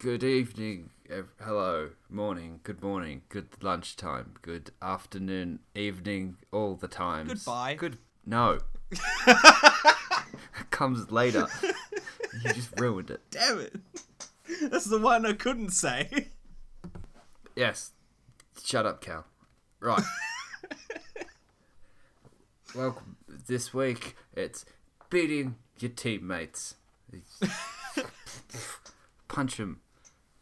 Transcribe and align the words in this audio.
Good 0.00 0.22
evening, 0.22 0.90
hello, 1.42 1.90
morning, 2.08 2.60
good 2.62 2.80
morning, 2.80 3.22
good 3.28 3.48
lunchtime, 3.60 4.34
good 4.42 4.70
afternoon, 4.80 5.58
evening, 5.74 6.36
all 6.52 6.76
the 6.76 6.86
times. 6.86 7.44
Goodbye. 7.44 7.74
Good. 7.74 7.98
No. 8.24 8.60
Comes 10.70 11.10
later. 11.10 11.48
you 12.44 12.52
just 12.52 12.78
ruined 12.78 13.10
it. 13.10 13.22
Damn 13.32 13.58
it. 13.58 13.74
That's 14.70 14.84
the 14.84 15.00
one 15.00 15.26
I 15.26 15.32
couldn't 15.32 15.70
say. 15.70 16.28
Yes. 17.56 17.90
Shut 18.64 18.86
up, 18.86 19.00
Cal. 19.00 19.26
Right. 19.80 20.04
Welcome. 22.72 23.16
This 23.48 23.74
week 23.74 24.14
it's 24.32 24.64
beating 25.10 25.56
your 25.80 25.90
teammates. 25.90 26.76
punch 29.26 29.56
them, 29.56 29.80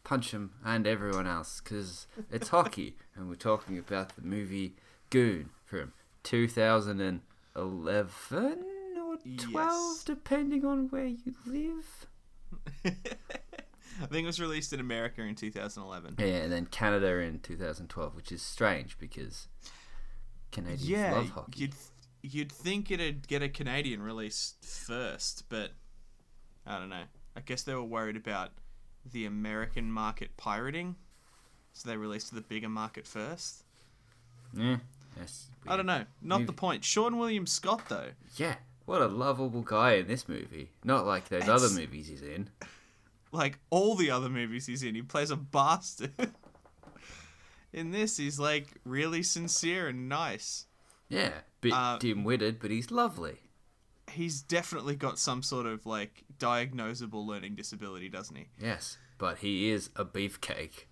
punch 0.07 0.31
him 0.31 0.51
and 0.63 0.87
everyone 0.87 1.27
else 1.27 1.59
because 1.61 2.07
it's 2.31 2.47
hockey, 2.47 2.95
and 3.13 3.27
we're 3.27 3.35
talking 3.35 3.77
about 3.77 4.15
the 4.15 4.21
movie 4.21 4.73
Goon 5.09 5.49
from 5.65 5.91
2011 6.23 7.21
or 8.95 9.17
12, 9.17 9.51
Yes. 9.51 10.03
depending 10.05 10.63
on 10.65 10.87
where 10.89 11.05
you 11.07 11.33
live. 11.45 12.07
I 12.85 14.05
think 14.05 14.23
it 14.23 14.27
was 14.27 14.39
released 14.39 14.71
in 14.73 14.79
America 14.79 15.21
in 15.21 15.35
2011. 15.35 16.15
Yeah, 16.19 16.25
and 16.43 16.51
then 16.51 16.67
Canada 16.67 17.17
in 17.19 17.39
2012, 17.39 18.15
which 18.15 18.31
is 18.31 18.41
strange 18.41 18.97
because 18.99 19.47
Canadians 20.51 20.87
Yeah, 20.89 21.13
love 21.15 21.29
hockey. 21.31 21.61
you'd 21.63 21.73
you'd 22.21 22.51
think 22.51 22.91
it'd 22.91 23.27
get 23.27 23.41
a 23.43 23.49
Canadian 23.49 24.01
release 24.01 24.55
first, 24.61 25.43
but 25.49 25.71
I 26.65 26.77
don't 26.79 26.89
know. 26.89 27.03
I 27.35 27.41
guess 27.41 27.63
they 27.63 27.73
were 27.73 27.83
worried 27.83 28.15
about 28.17 28.51
the 29.11 29.25
American 29.25 29.91
market 29.91 30.35
pirating, 30.37 30.95
so 31.73 31.89
they 31.89 31.97
released 31.97 32.29
to 32.29 32.35
the 32.35 32.41
bigger 32.41 32.69
market 32.69 33.05
first. 33.07 33.63
Yeah. 34.53 34.77
Yes, 35.19 35.47
I 35.67 35.75
don't 35.75 35.85
know. 35.87 36.05
Not 36.21 36.45
the 36.45 36.53
point. 36.53 36.83
Seann 36.83 37.17
William 37.17 37.47
Scott 37.47 37.81
though. 37.89 38.09
Yeah, 38.35 38.55
what 38.85 39.01
a 39.01 39.07
lovable 39.07 39.61
guy 39.63 39.93
in 39.93 40.07
this 40.07 40.29
movie. 40.29 40.69
Not 40.83 41.05
like 41.07 41.29
those 41.29 41.43
It's- 41.43 41.63
other 41.63 41.73
movies 41.73 42.07
he's 42.07 42.21
in. 42.21 42.49
like 43.31 43.57
all 43.71 43.95
the 43.95 44.11
other 44.11 44.29
movies 44.29 44.67
he's 44.67 44.83
in, 44.83 44.93
he 44.95 45.01
plays 45.01 45.31
a 45.31 45.35
bastard. 45.35 46.11
in 47.73 47.91
this, 47.91 48.17
he's 48.17 48.39
like 48.39 48.67
really 48.85 49.23
sincere 49.23 49.87
and 49.87 50.07
nice. 50.07 50.65
Yeah, 51.09 51.31
bit 51.61 51.73
Uh, 51.73 51.97
dim-witted, 51.97 52.59
but 52.59 52.69
he's 52.71 52.91
lovely. 52.91 53.37
He's 54.17 54.41
definitely 54.41 54.95
got 54.95 55.19
some 55.19 55.43
sort 55.43 55.67
of 55.67 55.85
like 55.85 56.23
diagnosable 56.39 57.23
learning 57.23 57.53
disability, 57.53 58.09
doesn't 58.09 58.35
he? 58.35 58.47
Yes, 58.59 58.97
but 59.19 59.37
he 59.37 59.69
is 59.69 59.91
a 59.95 60.03
beefcake. 60.03 60.85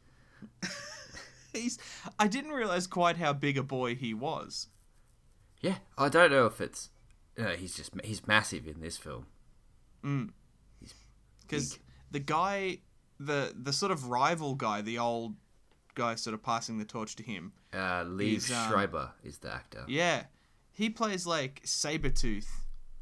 He's. 1.53 1.79
I 2.19 2.27
didn't 2.27 2.51
realize 2.51 2.85
quite 2.85 3.17
how 3.17 3.33
big 3.33 3.57
a 3.57 3.63
boy 3.63 3.95
he 3.95 4.13
was. 4.13 4.67
Yeah, 5.59 5.77
I 5.97 6.09
don't 6.09 6.31
know 6.31 6.45
if 6.45 6.61
it's. 6.61 6.91
No, 7.35 7.47
he's 7.49 7.75
just 7.75 7.93
he's 8.03 8.27
massive 8.27 8.67
in 8.67 8.79
this 8.79 8.95
film. 8.95 9.25
Mm. 10.03 10.29
because 11.41 11.79
the 12.11 12.19
guy, 12.19 12.77
the 13.19 13.53
the 13.59 13.73
sort 13.73 13.91
of 13.91 14.07
rival 14.07 14.53
guy, 14.53 14.81
the 14.81 14.99
old 14.99 15.33
guy, 15.95 16.13
sort 16.13 16.35
of 16.35 16.43
passing 16.43 16.77
the 16.77 16.85
torch 16.85 17.15
to 17.15 17.23
him. 17.23 17.53
Uh, 17.73 18.05
He's, 18.19 18.51
um, 18.51 18.69
Schreiber 18.69 19.13
is 19.23 19.39
the 19.39 19.51
actor. 19.51 19.83
Yeah, 19.87 20.25
he 20.71 20.91
plays 20.91 21.25
like 21.25 21.63
Sabretooth 21.65 22.45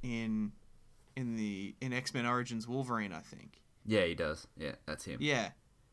in 0.03 0.51
in 1.15 1.35
the 1.35 1.73
in 1.81 1.93
X 1.93 2.13
Men 2.13 2.25
Origins 2.25 2.67
Wolverine, 2.67 3.13
I 3.13 3.19
think. 3.21 3.61
Yeah, 3.85 4.03
he 4.05 4.13
does. 4.15 4.45
Yeah, 4.57 4.73
that's 4.85 5.05
him. 5.05 5.17
Yeah, 5.21 5.49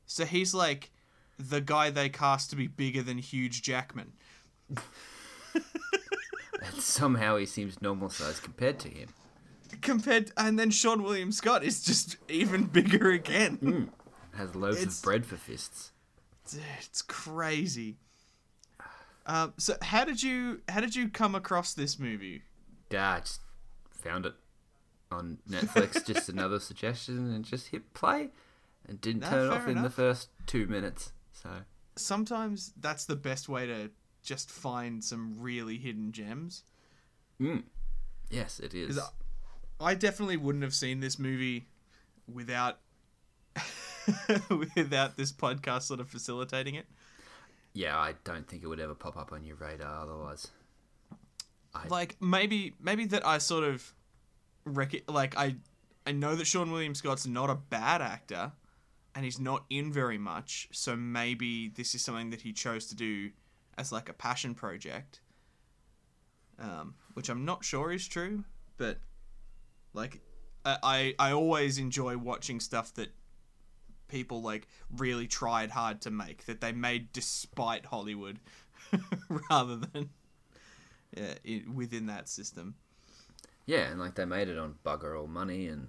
so 0.07 0.25
he's 0.25 0.53
like 0.55 0.91
the 1.39 1.61
guy 1.61 1.89
they 1.91 2.09
cast 2.11 2.51
to 2.51 2.57
be 2.57 2.67
bigger 2.67 3.03
than 3.03 3.19
Hugh 3.19 3.49
Jackman. 3.49 4.13
And 6.63 6.75
somehow 6.83 7.37
he 7.39 7.47
seems 7.47 7.81
normal 7.81 8.11
size 8.11 8.39
compared 8.39 8.79
to 8.81 8.89
him. 8.89 9.09
Compared, 9.81 10.31
and 10.37 10.59
then 10.59 10.71
Seann 10.71 11.03
William 11.03 11.33
Scott 11.33 11.65
is 11.65 11.83
just 11.83 12.17
even 12.29 12.65
bigger 12.65 13.11
again. 13.11 13.91
Has 14.35 14.55
loaves 14.55 14.77
It's- 14.77 14.99
of 14.99 15.03
bread 15.03 15.25
for 15.25 15.37
fists. 15.37 15.93
It's 16.79 17.01
crazy. 17.03 17.97
Um, 19.25 19.55
so 19.57 19.77
how 19.81 20.05
did 20.05 20.23
you 20.23 20.61
how 20.69 20.81
did 20.81 20.95
you 20.97 21.09
come 21.09 21.35
across 21.35 21.73
this 21.75 21.99
movie? 21.99 22.43
Yeah, 22.91 23.21
just 23.21 23.41
found 24.01 24.27
it 24.27 24.35
on 25.11 25.39
Netflix. 25.49 26.05
just 26.13 26.29
another 26.29 26.61
suggestion, 26.61 27.33
and 27.33 27.45
just 27.45 27.69
hit 27.69 27.95
play, 27.95 28.31
and 28.89 29.01
didn't 29.01 29.21
No, 29.23 29.31
turn 29.31 29.47
it 29.47 29.53
off 29.53 29.69
in 29.69 29.83
the 29.83 29.91
first 29.91 30.29
two 30.47 30.67
minutes. 30.67 31.13
So 31.33 31.49
Sometimes 31.97 32.73
that's 32.81 33.05
the 33.05 33.17
best 33.17 33.49
way 33.49 33.67
to 33.67 33.91
just 34.23 34.51
find 34.51 35.03
some 35.03 35.35
really 35.39 35.79
hidden 35.79 36.13
gems. 36.13 36.63
Mm. 37.41 37.65
yes, 38.31 38.61
it 38.61 38.75
is. 38.75 38.99
I 39.81 39.95
definitely 39.95 40.37
wouldn't 40.37 40.63
have 40.63 40.75
seen 40.75 41.01
this 41.01 41.19
movie 41.19 41.67
without 42.33 42.79
without 44.77 45.17
this 45.17 45.33
podcast 45.33 45.83
sort 45.83 46.01
of 46.01 46.09
facilitating 46.09 46.75
it. 46.75 46.87
Yeah, 47.73 47.97
I 47.97 48.15
don't 48.25 48.47
think 48.49 48.63
it 48.63 48.67
would 48.67 48.81
ever 48.81 48.95
pop 48.95 49.17
up 49.17 49.33
on 49.33 49.45
your 49.45 49.57
radar 49.57 50.03
otherwise. 50.03 50.49
Like 51.89 52.17
maybe 52.21 52.75
maybe 52.81 53.07
that 53.07 53.27
I 53.27 53.39
sort 53.39 53.65
of 53.65 53.95
rec- 54.65 55.09
like 55.09 55.37
I 55.37 55.57
I 56.07 56.13
know 56.13 56.35
that 56.35 56.45
Seann 56.45 56.73
William 56.73 56.95
Scott's 56.95 57.27
not 57.27 57.51
a 57.51 57.55
bad 57.55 58.03
actor 58.03 58.53
and 59.15 59.25
he's 59.25 59.41
not 59.41 59.65
in 59.71 59.93
very 59.93 60.19
much, 60.19 60.69
so 60.73 60.97
maybe 60.97 61.69
this 61.69 61.95
is 61.95 62.03
something 62.03 62.31
that 62.31 62.43
he 62.43 62.53
chose 62.53 62.87
to 62.87 62.95
do 62.95 63.31
as 63.77 63.93
like 63.93 64.09
a 64.09 64.13
passion 64.13 64.55
project. 64.55 65.21
Um, 66.59 66.95
which 67.15 67.31
I'm 67.31 67.45
not 67.45 67.65
sure 67.65 67.91
is 67.91 68.07
true, 68.07 68.45
but 68.77 68.99
like 69.95 70.21
I, 70.65 71.15
I 71.19 71.33
always 71.33 71.79
enjoy 71.79 72.17
watching 72.19 72.61
stuff 72.61 72.93
that 72.95 73.09
people 74.09 74.43
like 74.43 74.67
really 74.97 75.27
tried 75.27 75.71
hard 75.71 76.03
to 76.03 76.11
make 76.11 76.45
that 76.47 76.61
they 76.61 76.73
made 76.73 77.13
despite 77.13 77.87
Hollywood 77.87 78.41
rather 79.51 79.77
than 79.77 80.11
yeah, 81.17 81.35
i 81.47 81.63
within 81.73 82.07
that 82.07 82.29
system. 82.29 82.75
yeah, 83.67 83.91
and 83.91 83.99
like 84.01 84.15
they 84.15 84.25
made 84.25 84.49
it 84.49 84.59
on 84.59 84.77
bugger 84.85 85.19
all 85.21 85.27
money, 85.27 85.67
and 85.67 85.89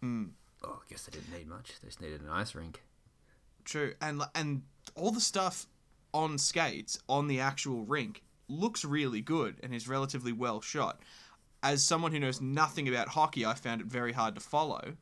Hmm. 0.00 0.24
oh, 0.62 0.80
I 0.84 0.90
guess 0.90 1.06
they 1.06 1.18
didn't 1.18 1.32
need 1.36 1.46
much. 1.48 1.72
They 1.80 1.88
just 1.88 2.00
needed 2.00 2.20
an 2.20 2.28
ice 2.28 2.54
rink. 2.54 2.82
True, 3.64 3.94
and 4.00 4.22
and 4.34 4.62
all 4.94 5.10
the 5.10 5.20
stuff 5.20 5.66
on 6.12 6.38
skates 6.38 6.98
on 7.08 7.26
the 7.28 7.40
actual 7.40 7.84
rink 7.84 8.22
looks 8.48 8.84
really 8.84 9.20
good 9.22 9.56
and 9.62 9.74
is 9.74 9.88
relatively 9.88 10.32
well 10.32 10.60
shot. 10.60 11.00
As 11.62 11.82
someone 11.82 12.12
who 12.12 12.20
knows 12.20 12.42
nothing 12.42 12.86
about 12.88 13.08
hockey, 13.08 13.46
I 13.46 13.54
found 13.54 13.80
it 13.80 13.86
very 13.86 14.12
hard 14.12 14.34
to 14.34 14.40
follow. 14.42 14.94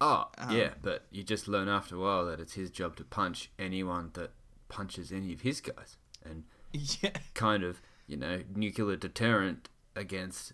Oh, 0.00 0.28
Um, 0.36 0.54
yeah, 0.54 0.74
but 0.82 1.06
you 1.10 1.24
just 1.24 1.48
learn 1.48 1.66
after 1.68 1.96
a 1.96 1.98
while 1.98 2.26
that 2.26 2.38
it's 2.38 2.52
his 2.52 2.70
job 2.70 2.94
to 2.96 3.04
punch 3.04 3.50
anyone 3.58 4.10
that 4.12 4.30
punches 4.68 5.10
any 5.10 5.32
of 5.32 5.40
his 5.40 5.60
guys, 5.62 5.96
and 6.22 6.44
Yeah, 6.72 7.16
kind 7.34 7.64
of 7.64 7.80
you 8.08 8.16
know 8.16 8.42
nuclear 8.56 8.96
deterrent 8.96 9.68
against 9.94 10.52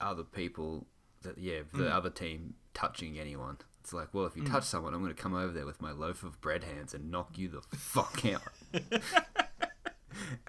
other 0.00 0.24
people 0.24 0.86
that 1.22 1.38
yeah 1.38 1.60
the 1.72 1.84
Mm. 1.84 1.92
other 1.92 2.10
team 2.10 2.54
touching 2.74 3.18
anyone. 3.18 3.56
It's 3.80 3.92
like, 3.92 4.12
well, 4.12 4.26
if 4.26 4.36
you 4.36 4.44
touch 4.44 4.62
someone, 4.64 4.94
I'm 4.94 5.02
going 5.02 5.12
to 5.14 5.20
come 5.20 5.34
over 5.34 5.52
there 5.52 5.66
with 5.66 5.80
my 5.80 5.90
loaf 5.90 6.22
of 6.22 6.40
bread 6.40 6.62
hands 6.62 6.94
and 6.94 7.10
knock 7.10 7.36
you 7.36 7.48
the 7.48 7.62
fuck 7.76 8.24
out. 8.26 8.42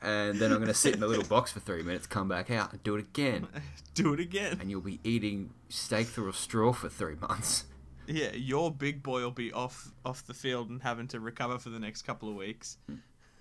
and 0.01 0.37
then 0.39 0.51
I'm 0.51 0.57
going 0.57 0.67
to 0.67 0.73
sit 0.73 0.93
in 0.93 0.99
the 0.99 1.07
little 1.07 1.23
box 1.23 1.51
for 1.51 1.59
three 1.59 1.81
minutes, 1.81 2.05
come 2.05 2.27
back 2.27 2.51
out, 2.51 2.71
and 2.73 2.83
do 2.83 2.95
it 2.95 2.99
again. 2.99 3.47
do 3.95 4.13
it 4.13 4.19
again. 4.19 4.57
And 4.59 4.69
you'll 4.69 4.81
be 4.81 4.99
eating 5.03 5.51
steak 5.69 6.07
through 6.07 6.29
a 6.29 6.33
straw 6.33 6.73
for 6.73 6.89
three 6.89 7.15
months. 7.15 7.65
Yeah, 8.05 8.33
your 8.33 8.69
big 8.71 9.01
boy 9.01 9.21
will 9.21 9.31
be 9.31 9.51
off 9.53 9.91
off 10.05 10.25
the 10.27 10.33
field 10.33 10.69
and 10.69 10.81
having 10.83 11.07
to 11.09 11.19
recover 11.19 11.57
for 11.57 11.69
the 11.69 11.79
next 11.79 12.01
couple 12.03 12.29
of 12.29 12.35
weeks. 12.35 12.77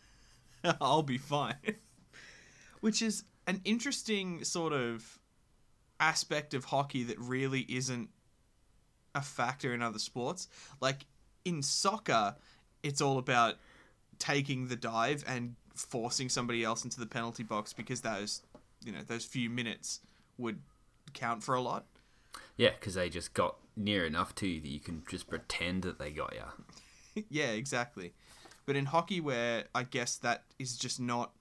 I'll 0.80 1.02
be 1.02 1.18
fine. 1.18 1.56
Which 2.82 3.00
is 3.00 3.24
an 3.46 3.62
interesting 3.64 4.44
sort 4.44 4.74
of 4.74 5.18
aspect 5.98 6.52
of 6.52 6.66
hockey 6.66 7.04
that 7.04 7.18
really 7.18 7.64
isn't 7.68 8.10
a 9.14 9.22
factor 9.22 9.72
in 9.72 9.80
other 9.80 9.98
sports. 9.98 10.48
Like 10.80 11.06
in 11.44 11.62
soccer, 11.62 12.36
it's 12.82 13.00
all 13.00 13.18
about 13.18 13.56
taking 14.18 14.68
the 14.68 14.76
dive 14.76 15.24
and 15.26 15.56
forcing 15.74 16.28
somebody 16.28 16.64
else 16.64 16.84
into 16.84 17.00
the 17.00 17.06
penalty 17.06 17.42
box 17.42 17.72
because 17.72 18.02
those, 18.02 18.42
you 18.84 18.92
know, 18.92 19.00
those 19.06 19.24
few 19.24 19.48
minutes 19.48 20.00
would 20.38 20.60
count 21.12 21.42
for 21.42 21.54
a 21.54 21.60
lot. 21.60 21.86
Yeah, 22.56 22.70
because 22.70 22.94
they 22.94 23.08
just 23.08 23.34
got 23.34 23.56
near 23.76 24.04
enough 24.04 24.34
to 24.36 24.46
you 24.46 24.60
that 24.60 24.68
you 24.68 24.80
can 24.80 25.02
just 25.08 25.28
pretend 25.28 25.82
that 25.82 25.98
they 25.98 26.10
got 26.10 26.34
you. 26.34 27.24
yeah, 27.30 27.50
exactly. 27.50 28.12
But 28.66 28.76
in 28.76 28.86
hockey, 28.86 29.20
where 29.20 29.64
I 29.74 29.82
guess 29.82 30.16
that 30.16 30.44
is 30.58 30.76
just 30.76 31.00
not. 31.00 31.32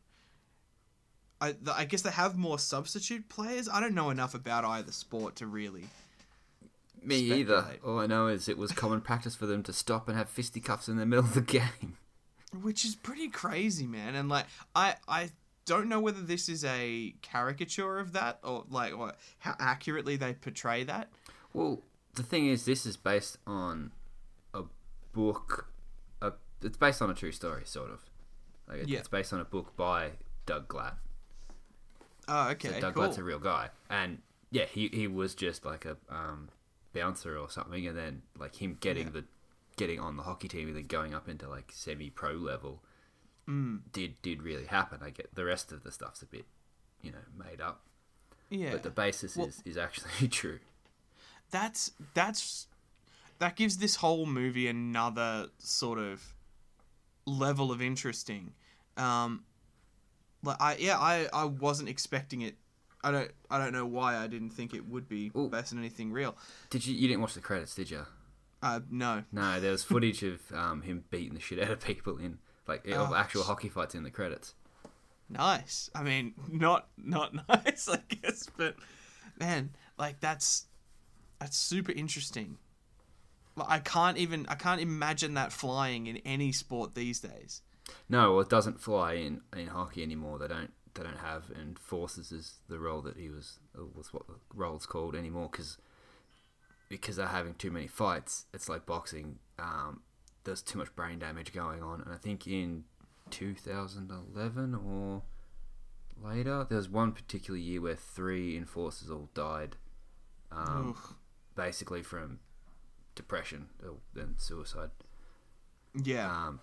I, 1.42 1.56
I 1.74 1.86
guess 1.86 2.04
they 2.04 2.12
have 2.12 2.38
more 2.38 2.60
substitute 2.60 3.28
players. 3.28 3.68
I 3.68 3.80
don't 3.80 3.96
know 3.96 4.12
enough 4.12 4.36
about 4.36 4.64
either 4.64 4.92
sport 4.92 5.36
to 5.38 5.48
really. 5.48 5.86
Me 7.04 7.18
either. 7.18 7.66
All 7.84 8.00
I 8.00 8.06
know 8.06 8.28
is 8.28 8.48
it 8.48 8.58
was 8.60 8.72
common 8.72 9.02
practice 9.02 9.36
for 9.36 9.48
them 9.48 9.64
to 9.64 9.74
stop 9.74 10.08
and 10.08 10.16
have 10.16 10.30
fisticuffs 10.30 10.88
in 10.88 10.98
the 10.98 11.06
middle 11.06 11.26
of 11.26 11.34
the 11.34 11.42
game. 11.42 11.98
which 12.62 12.86
is 12.86 12.96
pretty 12.96 13.28
crazy, 13.28 13.88
man. 13.88 14.14
And 14.14 14.30
like, 14.30 14.46
I 14.76 14.96
I 15.08 15.30
don't 15.66 15.88
know 15.88 16.00
whether 16.00 16.22
this 16.22 16.48
is 16.48 16.64
a 16.64 17.16
caricature 17.24 17.98
of 17.98 18.14
that 18.14 18.40
or 18.44 18.66
like 18.70 18.96
or 18.96 19.14
how 19.40 19.56
accurately 19.60 20.16
they 20.16 20.34
portray 20.34 20.84
that. 20.84 21.10
Well, 21.54 21.82
the 22.14 22.24
thing 22.24 22.48
is, 22.48 22.66
this 22.66 22.86
is 22.86 22.98
based 22.98 23.38
on 23.48 23.92
a 24.54 24.64
book. 25.12 25.72
A, 26.22 26.34
it's 26.62 26.78
based 26.78 27.02
on 27.02 27.10
a 27.10 27.16
true 27.16 27.32
story, 27.32 27.64
sort 27.66 27.90
of. 27.90 28.00
Like 28.68 28.82
it, 28.82 28.90
Yeah. 28.90 29.00
It's 29.00 29.08
based 29.08 29.34
on 29.34 29.40
a 29.40 29.46
book 29.46 29.76
by 29.76 30.12
Doug 30.46 30.68
Glatt. 30.68 30.96
Oh, 32.34 32.46
So 32.46 32.52
okay, 32.52 32.80
Doug 32.80 32.94
cool. 32.94 33.04
Glatt's 33.04 33.18
a 33.18 33.24
real 33.24 33.40
guy, 33.40 33.70
and 33.90 34.20
yeah, 34.52 34.66
he 34.66 34.88
he 34.94 35.08
was 35.08 35.36
just 35.36 35.66
like 35.66 35.86
a 35.86 35.98
um, 36.10 36.50
bouncer 36.94 37.38
or 37.38 37.50
something, 37.50 37.86
and 37.88 37.98
then 37.98 38.22
like 38.38 38.56
him 38.62 38.78
getting 38.80 39.08
Yeah. 39.08 39.14
the 39.14 39.24
getting 39.78 40.00
on 40.00 40.18
the 40.18 40.24
hockey 40.24 40.48
team 40.48 40.68
and 40.68 40.76
then 40.78 40.86
going 40.88 41.14
up 41.14 41.28
into 41.30 41.48
like 41.50 41.72
semi 41.74 42.10
pro 42.10 42.32
level 42.34 42.82
Mm, 43.50 43.82
did 43.92 44.22
did 44.22 44.44
really 44.44 44.66
happen. 44.68 45.00
I 45.04 45.10
get 45.10 45.34
the 45.34 45.44
rest 45.46 45.72
of 45.72 45.84
the 45.84 45.92
stuff's 45.92 46.22
a 46.22 46.26
bit, 46.28 46.46
you 47.02 47.12
know, 47.12 47.18
made 47.36 47.60
up, 47.60 47.82
yeah, 48.50 48.72
but 48.72 48.84
the 48.84 48.92
basis 48.92 49.36
Well- 49.36 49.48
is 49.48 49.62
is 49.66 49.78
actually 49.78 50.28
true. 50.42 50.60
that's 51.50 51.92
that's 52.14 52.68
that 53.40 53.56
gives 53.56 53.78
this 53.78 53.96
whole 53.98 54.26
movie 54.28 54.68
another 54.68 55.48
sort 55.58 55.98
of 55.98 56.34
level 57.26 57.72
of 57.72 57.82
interesting. 57.82 58.54
Um, 58.96 59.44
like 60.44 60.58
I 60.62 60.76
yeah 60.78 60.98
I 60.98 61.28
I 61.34 61.46
wasn't 61.46 61.90
expecting 61.90 62.42
it. 62.42 62.56
I 63.04 63.12
don't 63.12 63.32
I 63.50 63.58
don't 63.58 63.74
know 63.74 63.86
why 63.86 64.18
I 64.18 64.28
didn't 64.28 64.52
think 64.52 64.74
it 64.74 64.88
would 64.88 65.08
be 65.10 65.32
Well- 65.34 65.48
based 65.48 65.74
on 65.74 65.80
anything 65.80 66.12
real. 66.12 66.36
Did 66.70 66.86
you 66.86 66.96
you 66.96 67.08
didn't 67.08 67.22
watch 67.22 67.34
the 67.34 67.42
credits, 67.42 67.76
did 67.76 67.90
you? 67.90 68.06
Uh, 68.64 68.80
no. 68.92 69.24
No, 69.32 69.60
there 69.60 69.72
was 69.72 69.84
footage 69.84 70.22
of 70.22 70.40
um, 70.54 70.84
him 70.84 71.04
beating 71.10 71.34
the 71.34 71.40
shit 71.40 71.60
out 71.60 71.72
of 71.72 71.80
people 71.80 72.18
in 72.18 72.38
like 72.68 72.86
of 72.88 73.12
Oh, 73.12 73.16
actual 73.16 73.42
hockey 73.44 73.70
fights 73.70 73.96
in 73.96 74.04
the 74.04 74.12
credits. 74.12 74.54
Nice. 75.30 75.90
I 75.96 76.04
mean, 76.04 76.34
not 76.50 76.88
not 76.98 77.34
nice, 77.50 77.90
I 77.90 78.00
guess, 78.08 78.48
but 78.58 78.76
man, 79.40 79.72
like 79.98 80.20
that's 80.20 80.66
that's 81.40 81.58
super 81.58 81.92
interesting. 81.92 82.58
Like, 83.56 83.70
I 83.70 83.80
can't 83.80 84.18
even 84.18 84.46
I 84.48 84.56
can't 84.56 84.80
imagine 84.82 85.34
that 85.36 85.52
flying 85.52 86.06
in 86.08 86.18
any 86.18 86.52
sport 86.52 86.94
these 86.96 87.20
days. 87.20 87.62
No, 88.10 88.32
well, 88.34 88.42
it 88.42 88.50
doesn't 88.50 88.80
fly 88.80 89.14
in, 89.14 89.42
in 89.56 89.68
hockey 89.68 90.04
anymore. 90.04 90.40
They 90.40 90.48
don't 90.48 90.72
they 90.94 91.04
don't 91.04 91.18
have 91.20 91.46
enforcers 91.60 92.32
is 92.32 92.56
the 92.68 92.78
role 92.78 93.02
that 93.02 93.16
he 93.18 93.30
was 93.30 93.60
uh, 93.78 93.84
was 93.96 94.14
what 94.14 94.28
the 94.28 94.36
role's 94.54 94.86
called 94.86 95.16
anymore 95.16 95.48
because 95.52 95.78
because 96.90 97.16
they're 97.16 97.28
having 97.28 97.54
too 97.54 97.72
many 97.72 97.88
fights. 97.88 98.46
It's 98.54 98.68
like 98.68 98.86
boxing. 98.86 99.40
Um, 99.58 100.02
there's 100.44 100.62
too 100.62 100.78
much 100.78 100.94
brain 100.96 101.20
damage 101.20 101.54
going 101.54 101.82
on, 101.82 102.02
and 102.02 102.14
I 102.14 102.18
think 102.18 102.48
in 102.48 102.84
2011 103.30 104.76
or 104.76 105.22
later, 106.22 106.66
there 106.68 106.78
was 106.78 106.90
one 106.90 107.14
particular 107.14 107.58
year 107.58 107.80
where 107.82 107.96
three 107.96 108.58
enforcers 108.58 109.10
all 109.10 109.30
died, 109.34 109.78
um, 110.52 110.98
basically 111.56 112.04
from 112.04 112.40
depression 113.16 113.70
and 114.16 114.36
suicide. 114.38 114.90
Yeah. 116.04 116.30
um, 116.30 116.60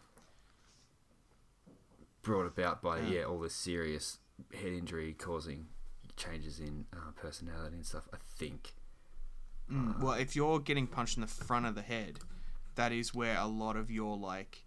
brought 2.22 2.46
about 2.46 2.82
by 2.82 3.00
Yeah. 3.00 3.20
yeah. 3.20 3.24
all 3.24 3.40
this 3.40 3.54
serious 3.54 4.18
head 4.54 4.72
injury 4.72 5.14
causing 5.14 5.66
changes 6.16 6.58
in 6.60 6.86
uh, 6.92 7.10
personality 7.16 7.76
and 7.76 7.86
stuff. 7.86 8.08
I 8.12 8.16
think. 8.36 8.74
Mm, 9.70 10.00
well, 10.00 10.14
if 10.14 10.34
you're 10.34 10.58
getting 10.60 10.86
punched 10.86 11.16
in 11.16 11.20
the 11.20 11.26
front 11.26 11.66
of 11.66 11.74
the 11.74 11.82
head, 11.82 12.18
that 12.76 12.92
is 12.92 13.14
where 13.14 13.36
a 13.38 13.46
lot 13.46 13.76
of 13.76 13.90
your 13.90 14.16
like 14.16 14.64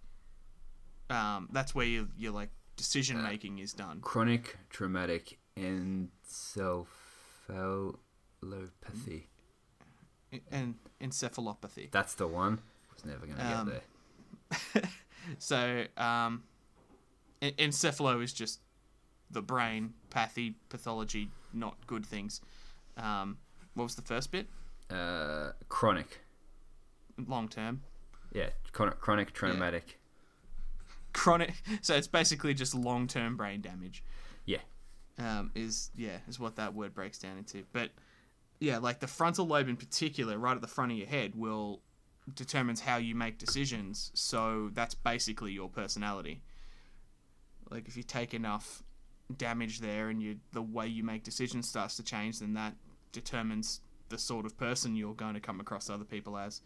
um 1.09 1.49
that's 1.51 1.73
where 1.75 1.85
your 1.85 2.05
your 2.17 2.31
like 2.31 2.49
decision 2.77 3.21
making 3.21 3.59
is 3.59 3.73
done. 3.73 3.99
Chronic 4.01 4.57
traumatic 4.69 5.37
encephalopathy. 5.57 6.87
And 10.51 10.75
encephalopathy. 11.01 11.91
That's 11.91 12.13
the 12.13 12.27
one. 12.27 12.59
Was 12.93 13.05
never 13.05 13.25
gonna 13.25 13.55
Um, 13.59 13.65
get 13.69 13.83
there. 14.73 14.83
So, 15.37 15.85
um, 15.97 16.43
en- 17.41 17.53
encephalo 17.53 18.23
is 18.23 18.33
just 18.33 18.59
the 19.29 19.41
brain, 19.41 19.93
pathy, 20.09 20.55
pathology, 20.69 21.29
not 21.53 21.75
good 21.87 22.05
things. 22.05 22.41
Um, 22.97 23.37
what 23.73 23.83
was 23.83 23.95
the 23.95 24.01
first 24.01 24.31
bit? 24.31 24.47
Uh, 24.89 25.51
chronic. 25.69 26.19
Long 27.27 27.47
term. 27.47 27.81
Yeah, 28.33 28.49
chronic, 28.71 28.99
chronic 28.99 29.33
traumatic. 29.33 29.99
Chronic. 31.13 31.53
So 31.81 31.95
it's 31.95 32.07
basically 32.07 32.53
just 32.53 32.73
long 32.75 33.07
term 33.07 33.37
brain 33.37 33.61
damage. 33.61 34.03
Yeah. 34.45 34.59
Um, 35.19 35.51
is 35.55 35.91
yeah 35.95 36.17
is 36.27 36.39
what 36.39 36.55
that 36.55 36.73
word 36.73 36.93
breaks 36.93 37.19
down 37.19 37.37
into. 37.37 37.63
But 37.73 37.91
yeah, 38.59 38.77
like 38.77 38.99
the 38.99 39.07
frontal 39.07 39.45
lobe 39.45 39.67
in 39.67 39.75
particular, 39.75 40.37
right 40.37 40.55
at 40.55 40.61
the 40.61 40.67
front 40.67 40.91
of 40.91 40.97
your 40.97 41.07
head, 41.07 41.35
will 41.35 41.81
determines 42.35 42.79
how 42.81 42.97
you 42.97 43.15
make 43.15 43.37
decisions. 43.37 44.11
So 44.13 44.69
that's 44.73 44.95
basically 44.95 45.51
your 45.51 45.69
personality. 45.69 46.41
Like 47.71 47.87
if 47.87 47.95
you 47.97 48.03
take 48.03 48.33
enough 48.33 48.83
damage 49.37 49.79
there 49.79 50.09
and 50.09 50.21
you 50.21 50.37
the 50.51 50.61
way 50.61 50.87
you 50.87 51.03
make 51.03 51.23
decisions 51.23 51.67
starts 51.67 51.95
to 51.95 52.03
change, 52.03 52.39
then 52.39 52.53
that 52.53 52.75
determines 53.13 53.81
the 54.09 54.17
sort 54.17 54.45
of 54.45 54.57
person 54.57 54.95
you're 54.95 55.13
going 55.13 55.33
to 55.33 55.39
come 55.39 55.59
across 55.61 55.89
other 55.89 56.03
people 56.03 56.37
as. 56.37 56.61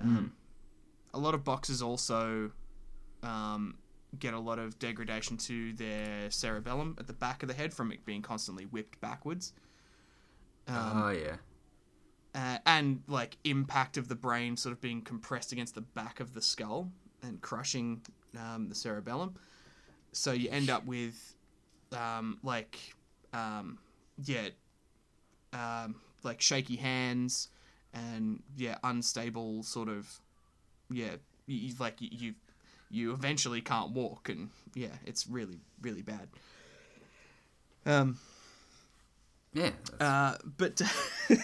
Um, 0.00 0.32
A 1.12 1.18
lot 1.18 1.34
of 1.34 1.44
boxers 1.44 1.80
also 1.80 2.50
um, 3.22 3.78
get 4.18 4.34
a 4.34 4.38
lot 4.40 4.58
of 4.58 4.76
degradation 4.80 5.36
to 5.36 5.72
their 5.74 6.28
cerebellum 6.30 6.96
at 6.98 7.06
the 7.06 7.12
back 7.12 7.42
of 7.44 7.48
the 7.48 7.54
head 7.54 7.72
from 7.72 7.92
it 7.92 8.04
being 8.04 8.20
constantly 8.20 8.64
whipped 8.64 9.00
backwards. 9.00 9.52
Um, 10.66 11.02
oh 11.04 11.10
yeah. 11.10 11.36
uh, 12.34 12.58
and 12.66 13.02
like 13.06 13.36
impact 13.44 13.96
of 13.96 14.08
the 14.08 14.14
brain 14.16 14.56
sort 14.56 14.72
of 14.72 14.80
being 14.80 15.02
compressed 15.02 15.52
against 15.52 15.74
the 15.76 15.82
back 15.82 16.18
of 16.18 16.34
the 16.34 16.42
skull 16.42 16.90
and 17.22 17.40
crushing 17.40 18.00
um, 18.36 18.68
the 18.68 18.74
cerebellum. 18.74 19.36
So 20.14 20.32
you 20.32 20.48
end 20.50 20.70
up 20.70 20.86
with 20.86 21.34
um, 21.92 22.38
like 22.42 22.78
um, 23.32 23.78
yeah, 24.24 24.48
um, 25.52 25.96
like 26.22 26.40
shaky 26.40 26.76
hands 26.76 27.48
and 27.92 28.42
yeah, 28.56 28.78
unstable 28.84 29.62
sort 29.62 29.88
of 29.88 30.20
yeah, 30.90 31.16
you, 31.46 31.74
like 31.78 32.00
you, 32.00 32.08
you 32.12 32.34
you 32.90 33.12
eventually 33.12 33.60
can't 33.60 33.90
walk 33.90 34.28
and 34.28 34.50
yeah, 34.74 34.88
it's 35.04 35.26
really 35.26 35.58
really 35.82 36.02
bad. 36.02 36.28
Um, 37.86 38.18
Yeah. 39.52 39.70
Uh, 40.00 40.36
but 40.56 40.80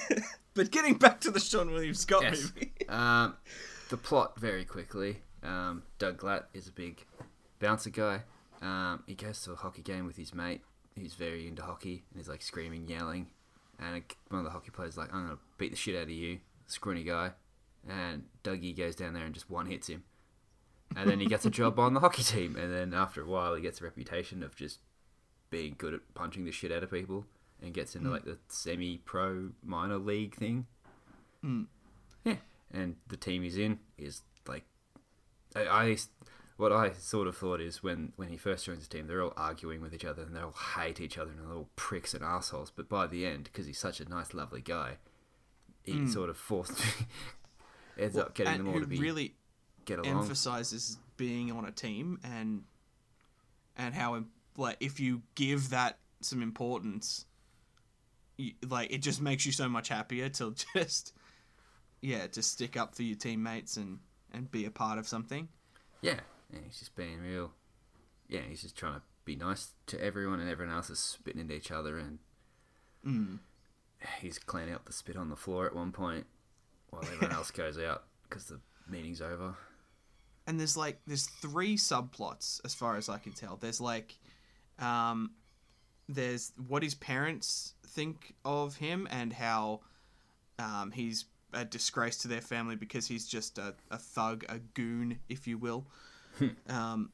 but 0.54 0.70
getting 0.70 0.94
back 0.94 1.20
to 1.20 1.30
the 1.30 1.38
Seann 1.40 1.70
William 1.72 1.94
Scott 1.94 2.22
Yes. 2.22 2.52
movie. 2.54 2.72
Um, 2.88 3.36
the 3.90 3.96
plot 3.96 4.38
very 4.38 4.64
quickly. 4.64 5.18
Um, 5.42 5.82
Doug 5.98 6.18
Glatt 6.18 6.44
is 6.54 6.68
a 6.68 6.72
big 6.72 7.04
bouncer 7.58 7.90
guy. 7.90 8.22
Um, 8.60 9.02
he 9.06 9.14
goes 9.14 9.40
to 9.42 9.52
a 9.52 9.56
hockey 9.56 9.82
game 9.82 10.06
with 10.06 10.16
his 10.16 10.34
mate. 10.34 10.62
He's 10.94 11.14
very 11.14 11.46
into 11.46 11.62
hockey 11.62 12.04
and 12.10 12.20
he's 12.20 12.28
like 12.28 12.42
screaming, 12.42 12.88
yelling. 12.88 13.28
And 13.78 14.02
one 14.28 14.40
of 14.40 14.44
the 14.44 14.50
hockey 14.50 14.70
players 14.70 14.92
is 14.92 14.98
like, 14.98 15.12
"I'm 15.14 15.24
gonna 15.24 15.38
beat 15.56 15.70
the 15.70 15.76
shit 15.76 15.96
out 15.96 16.02
of 16.02 16.10
you, 16.10 16.40
scrawny 16.66 17.04
guy." 17.04 17.32
And 17.88 18.24
Dougie 18.44 18.76
goes 18.76 18.94
down 18.94 19.14
there 19.14 19.24
and 19.24 19.34
just 19.34 19.48
one 19.48 19.66
hits 19.66 19.88
him. 19.88 20.04
And 20.96 21.08
then 21.08 21.20
he 21.20 21.26
gets 21.26 21.46
a 21.46 21.50
job 21.50 21.78
on 21.78 21.94
the 21.94 22.00
hockey 22.00 22.22
team. 22.22 22.56
And 22.56 22.72
then 22.72 22.92
after 22.92 23.22
a 23.22 23.26
while, 23.26 23.54
he 23.54 23.62
gets 23.62 23.80
a 23.80 23.84
reputation 23.84 24.42
of 24.42 24.54
just 24.56 24.80
being 25.48 25.74
good 25.78 25.94
at 25.94 26.00
punching 26.14 26.44
the 26.44 26.52
shit 26.52 26.72
out 26.72 26.82
of 26.82 26.90
people 26.90 27.24
and 27.62 27.72
gets 27.74 27.94
into 27.94 28.10
like 28.10 28.24
the 28.24 28.38
semi-pro 28.48 29.50
minor 29.62 29.98
league 29.98 30.34
thing. 30.34 30.66
Mm. 31.44 31.66
Yeah, 32.24 32.36
and 32.72 32.96
the 33.08 33.16
team 33.16 33.42
he's 33.42 33.56
in 33.56 33.78
is 33.96 34.22
like, 34.46 34.64
I, 35.56 35.66
I 35.66 35.96
what 36.60 36.72
I 36.72 36.92
sort 36.92 37.26
of 37.26 37.36
thought 37.36 37.60
is 37.60 37.82
when 37.82 38.12
when 38.16 38.28
he 38.28 38.36
first 38.36 38.66
joins 38.66 38.86
the 38.86 38.96
team, 38.96 39.06
they're 39.06 39.22
all 39.22 39.32
arguing 39.36 39.80
with 39.80 39.94
each 39.94 40.04
other 40.04 40.22
and 40.22 40.36
they 40.36 40.40
all 40.40 40.54
hate 40.76 41.00
each 41.00 41.16
other 41.16 41.30
and 41.30 41.40
they're 41.40 41.56
all 41.56 41.70
pricks 41.74 42.12
and 42.12 42.22
assholes. 42.22 42.70
But 42.70 42.88
by 42.88 43.06
the 43.06 43.26
end, 43.26 43.44
because 43.44 43.66
he's 43.66 43.78
such 43.78 44.00
a 44.00 44.08
nice, 44.08 44.34
lovely 44.34 44.60
guy, 44.60 44.98
he 45.82 45.92
hmm. 45.92 46.06
sort 46.06 46.28
of 46.28 46.36
forced 46.36 46.82
ends 47.98 48.16
up 48.16 48.34
getting 48.34 48.58
them 48.58 48.68
all 48.68 48.80
to 48.80 48.86
be 48.86 48.98
really 48.98 49.34
get 49.86 49.98
along. 49.98 50.20
emphasizes 50.20 50.98
being 51.16 51.50
on 51.50 51.64
a 51.64 51.72
team 51.72 52.18
and 52.22 52.62
and 53.76 53.94
how 53.94 54.22
like 54.56 54.76
if 54.80 55.00
you 55.00 55.22
give 55.34 55.70
that 55.70 55.98
some 56.20 56.42
importance 56.42 57.24
you, 58.36 58.52
like 58.68 58.92
it 58.92 58.98
just 58.98 59.20
makes 59.20 59.46
you 59.46 59.52
so 59.52 59.68
much 59.68 59.88
happier 59.88 60.28
to 60.28 60.54
just 60.74 61.14
yeah 62.02 62.26
to 62.26 62.42
stick 62.42 62.76
up 62.76 62.94
for 62.94 63.02
your 63.02 63.16
teammates 63.16 63.76
and 63.76 63.98
and 64.32 64.50
be 64.50 64.64
a 64.64 64.70
part 64.70 64.98
of 64.98 65.08
something 65.08 65.48
Yeah, 66.02 66.20
and 66.52 66.64
he's 66.64 66.78
just 66.78 66.96
being 66.96 67.20
real. 67.20 67.52
Yeah, 68.28 68.40
he's 68.48 68.62
just 68.62 68.76
trying 68.76 68.94
to 68.94 69.02
be 69.24 69.36
nice 69.36 69.70
to 69.86 70.02
everyone, 70.02 70.40
and 70.40 70.48
everyone 70.48 70.74
else 70.74 70.90
is 70.90 70.98
spitting 70.98 71.40
into 71.40 71.54
each 71.54 71.70
other, 71.70 71.98
and 71.98 72.18
mm. 73.06 73.38
he's 74.20 74.38
cleaning 74.38 74.74
up 74.74 74.84
the 74.84 74.92
spit 74.92 75.16
on 75.16 75.30
the 75.30 75.36
floor 75.36 75.66
at 75.66 75.74
one 75.74 75.92
point, 75.92 76.26
while 76.90 77.02
everyone 77.04 77.32
else 77.32 77.50
goes 77.50 77.78
out 77.78 78.04
because 78.28 78.46
the 78.46 78.60
meeting's 78.88 79.20
over. 79.20 79.54
and 80.46 80.58
there's 80.58 80.76
like 80.76 80.98
there's 81.06 81.26
three 81.26 81.76
subplots 81.76 82.60
as 82.64 82.74
far 82.74 82.96
as 82.96 83.08
I 83.08 83.18
can 83.18 83.32
tell. 83.32 83.56
There's 83.56 83.80
like 83.80 84.16
um 84.78 85.32
there's 86.08 86.52
what 86.66 86.82
his 86.82 86.94
parents 86.94 87.74
think 87.86 88.34
of 88.44 88.76
him 88.76 89.06
and 89.10 89.32
how 89.32 89.80
um 90.58 90.90
he's 90.92 91.26
a 91.52 91.64
disgrace 91.64 92.16
to 92.18 92.28
their 92.28 92.40
family 92.40 92.76
because 92.76 93.06
he's 93.06 93.26
just 93.26 93.58
a, 93.58 93.74
a 93.90 93.98
thug, 93.98 94.44
a 94.48 94.58
goon, 94.58 95.18
if 95.28 95.46
you 95.46 95.58
will. 95.58 95.86
Um 96.68 97.10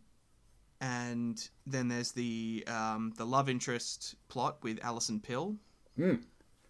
and 0.81 1.49
then 1.67 1.89
there's 1.89 2.13
the 2.13 2.65
um 2.67 3.13
the 3.17 3.25
love 3.25 3.49
interest 3.49 4.15
plot 4.29 4.59
with 4.63 4.79
Alison 4.83 5.21
Pill. 5.21 5.57
Hmm. 5.97 6.15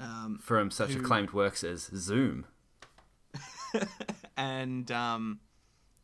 Um 0.01 0.39
From 0.43 0.71
such 0.71 0.91
Who- 0.91 1.01
acclaimed 1.01 1.33
works 1.33 1.65
as 1.65 1.91
Zoom. 1.95 2.47
and 4.37 4.91
um 4.91 5.41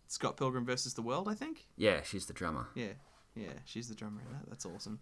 Scott 0.09 0.37
Pilgrim 0.37 0.65
versus 0.67 0.95
the 0.95 1.03
World, 1.03 1.27
I 1.29 1.35
think. 1.35 1.67
Yeah, 1.77 2.03
she's 2.03 2.27
the 2.27 2.35
drummer. 2.35 2.67
Yeah, 2.75 2.93
yeah, 3.35 3.53
she's 3.65 3.89
the 3.89 3.95
drummer 3.95 4.21
in 4.21 4.33
that. 4.35 4.49
That's 4.51 4.67
awesome. 4.67 5.01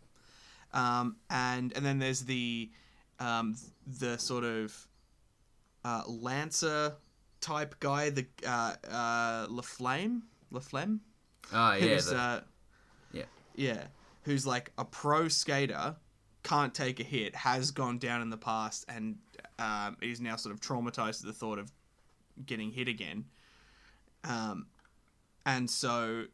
Um, 0.73 1.17
and 1.29 1.73
and 1.75 1.85
then 1.85 1.99
there's 1.99 2.21
the 2.23 2.71
um, 3.19 3.57
the 3.99 4.19
sort 4.19 4.45
of 4.45 4.87
uh, 5.85 6.03
lancer 6.07 6.95
type 7.41 7.75
guy, 7.81 8.11
the 8.11 8.25
uh, 8.47 8.75
uh, 8.89 9.47
LaFlamme, 9.49 10.21
LaFlamme, 10.53 11.01
Oh 11.53 11.73
yeah, 11.75 11.81
who's 11.81 12.07
the- 12.07 12.17
uh, 12.17 12.41
yeah. 13.13 13.23
yeah, 13.57 13.85
who's 14.23 14.47
like 14.47 14.73
a 14.79 14.85
pro 14.85 15.29
skater, 15.29 15.97
can't 16.43 16.75
take 16.75 17.01
a 17.01 17.03
hit, 17.03 17.35
has 17.35 17.71
gone 17.71 17.99
down 17.99 18.23
in 18.23 18.31
the 18.31 18.37
past, 18.37 18.85
and 18.89 19.17
um, 19.59 19.97
is 20.01 20.21
now 20.21 20.37
sort 20.37 20.55
of 20.55 20.61
traumatized 20.61 21.21
at 21.21 21.27
the 21.27 21.33
thought 21.33 21.59
of 21.59 21.71
getting 22.47 22.71
hit 22.71 22.89
again. 22.89 23.25
Um, 24.25 24.67
and 25.47 25.69
so, 25.69 26.25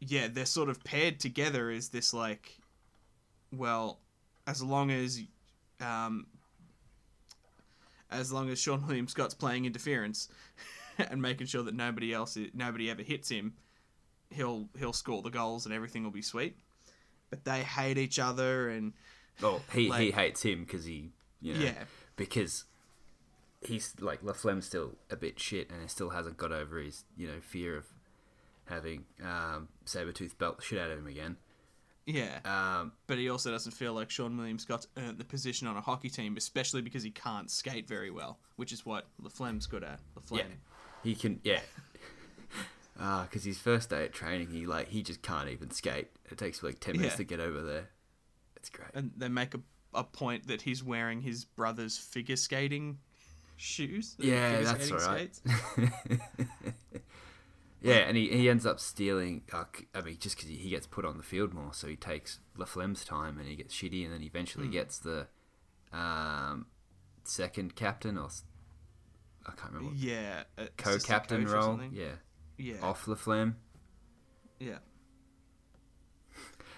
yeah, 0.00 0.28
they're 0.28 0.44
sort 0.44 0.68
of 0.68 0.82
paired 0.84 1.20
together 1.20 1.70
as 1.70 1.88
this 1.88 2.12
like, 2.12 2.58
well, 3.52 4.00
as 4.46 4.62
long 4.62 4.90
as, 4.90 5.20
um, 5.80 6.26
as 8.10 8.32
long 8.32 8.50
as 8.50 8.58
Seann 8.58 8.86
William 8.86 9.08
Scott's 9.08 9.34
playing 9.34 9.64
interference 9.64 10.28
and 10.98 11.22
making 11.22 11.46
sure 11.46 11.62
that 11.62 11.74
nobody 11.74 12.12
else, 12.12 12.36
nobody 12.54 12.90
ever 12.90 13.02
hits 13.02 13.28
him, 13.28 13.54
he'll 14.30 14.68
he'll 14.78 14.92
score 14.92 15.22
the 15.22 15.30
goals 15.30 15.66
and 15.66 15.74
everything 15.74 16.04
will 16.04 16.10
be 16.10 16.22
sweet. 16.22 16.56
But 17.30 17.44
they 17.44 17.60
hate 17.62 17.98
each 17.98 18.18
other 18.18 18.68
and 18.70 18.92
Oh, 19.42 19.60
he 19.72 19.90
he 19.90 20.10
hates 20.10 20.42
him 20.42 20.64
because 20.64 20.84
he, 20.84 21.10
you 21.40 21.54
know, 21.54 21.60
Yeah. 21.64 21.84
because 22.16 22.64
he's 23.62 23.94
like 24.00 24.22
LaFlamme's 24.22 24.66
still 24.66 24.92
a 25.10 25.16
bit 25.16 25.38
shit 25.38 25.70
and 25.70 25.80
he 25.82 25.88
still 25.88 26.10
hasn't 26.10 26.36
got 26.36 26.52
over 26.52 26.78
his, 26.78 27.04
you 27.16 27.26
know, 27.26 27.40
fear 27.40 27.76
of 27.76 27.86
having 28.66 29.04
um, 29.22 29.68
Sabretooth 29.86 30.36
belt 30.38 30.58
the 30.58 30.62
shit 30.62 30.78
out 30.78 30.90
of 30.90 30.98
him 30.98 31.06
again. 31.06 31.36
yeah. 32.06 32.38
Um, 32.44 32.92
but 33.06 33.18
he 33.18 33.28
also 33.28 33.50
doesn't 33.50 33.72
feel 33.72 33.92
like 33.94 34.08
Seann 34.08 34.36
William 34.36 34.58
Scott's 34.58 34.86
earned 34.96 35.18
the 35.18 35.24
position 35.24 35.66
on 35.66 35.76
a 35.76 35.80
hockey 35.80 36.08
team, 36.10 36.36
especially 36.36 36.80
because 36.82 37.02
he 37.02 37.10
can't 37.10 37.50
skate 37.50 37.86
very 37.88 38.10
well, 38.10 38.38
which 38.56 38.72
is 38.72 38.84
what 38.86 39.06
LaFlamme's 39.22 39.66
good 39.66 39.82
at. 39.84 40.00
LaFlamme. 40.16 40.38
yeah, 40.38 40.44
he 41.02 41.14
can, 41.14 41.40
yeah. 41.44 41.60
Because 43.00 43.44
his 43.44 43.58
first 43.58 43.88
day 43.90 44.04
at 44.04 44.12
training, 44.12 44.50
he 44.50 44.66
like 44.66 44.88
he 44.88 45.02
just 45.02 45.22
can't 45.22 45.48
even 45.48 45.70
skate. 45.70 46.08
It 46.30 46.36
takes 46.38 46.62
like 46.62 46.80
ten 46.80 46.96
minutes 46.96 47.14
Yeah. 47.14 47.18
to 47.18 47.24
get 47.24 47.40
over 47.40 47.62
there. 47.62 47.88
It's 48.56 48.68
great. 48.68 48.90
And 48.94 49.10
they 49.16 49.28
make 49.28 49.54
a, 49.54 49.60
a 49.94 50.04
point 50.04 50.48
that 50.48 50.60
he's 50.62 50.84
wearing 50.84 51.22
his 51.22 51.44
brother's 51.46 51.96
figure 51.96 52.36
skating 52.36 52.98
shoes. 53.56 54.16
uh, 54.20 54.26
Yeah, 54.26 54.60
that's 54.60 54.90
right. 54.92 55.40
yeah, 57.82 57.94
and 58.06 58.16
he, 58.16 58.28
he 58.28 58.50
ends 58.50 58.66
up 58.66 58.78
stealing. 58.78 59.42
Uh, 59.52 59.64
I 59.94 60.02
mean, 60.02 60.18
just 60.20 60.36
because 60.36 60.50
he, 60.50 60.56
he 60.56 60.68
gets 60.70 60.86
put 60.86 61.06
on 61.06 61.16
the 61.16 61.22
field 61.22 61.54
more, 61.54 61.72
so 61.72 61.86
he 61.88 61.96
takes 61.96 62.40
LaFlamme's 62.58 63.04
time 63.04 63.38
and 63.38 63.48
he 63.48 63.56
gets 63.56 63.74
shitty, 63.74 64.04
and 64.04 64.12
then 64.12 64.22
eventually 64.22 64.66
Hmm. 64.66 64.72
gets 64.72 64.98
the 64.98 65.26
um, 65.92 66.66
second 67.24 67.74
captain 67.76 68.18
or 68.18 68.28
I 69.46 69.52
can't 69.52 69.72
remember 69.72 69.94
Yeah. 69.96 70.42
uh, 70.58 70.66
co-captain 70.76 71.46
role. 71.46 71.80
Yeah, 71.90 72.16
Yeah. 72.60 72.74
off 72.82 73.06
LaFlamme. 73.06 73.54
Yeah. 74.58 74.78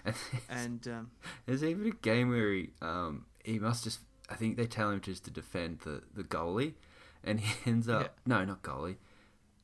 And 0.05 0.15
And 0.49 0.89
um, 0.89 1.11
there's 1.47 1.62
even 1.62 1.87
a 1.87 1.91
game 1.91 2.31
where 2.31 2.53
he 2.53 2.71
um, 2.81 3.27
he 3.45 3.59
must 3.59 3.85
just. 3.85 4.01
I 4.29 4.35
think 4.35 4.57
they 4.57 4.67
tell 4.67 4.91
him 4.91 5.01
just 5.01 5.25
to 5.27 5.31
defend 5.31 5.81
the, 5.81 6.03
the 6.15 6.25
goalie, 6.25 6.75
and 7.23 7.39
he 7.41 7.55
ends 7.71 7.89
up 7.89 8.03
Yeah. 8.03 8.39
no, 8.39 8.45
not 8.45 8.62
goalie. 8.62 8.97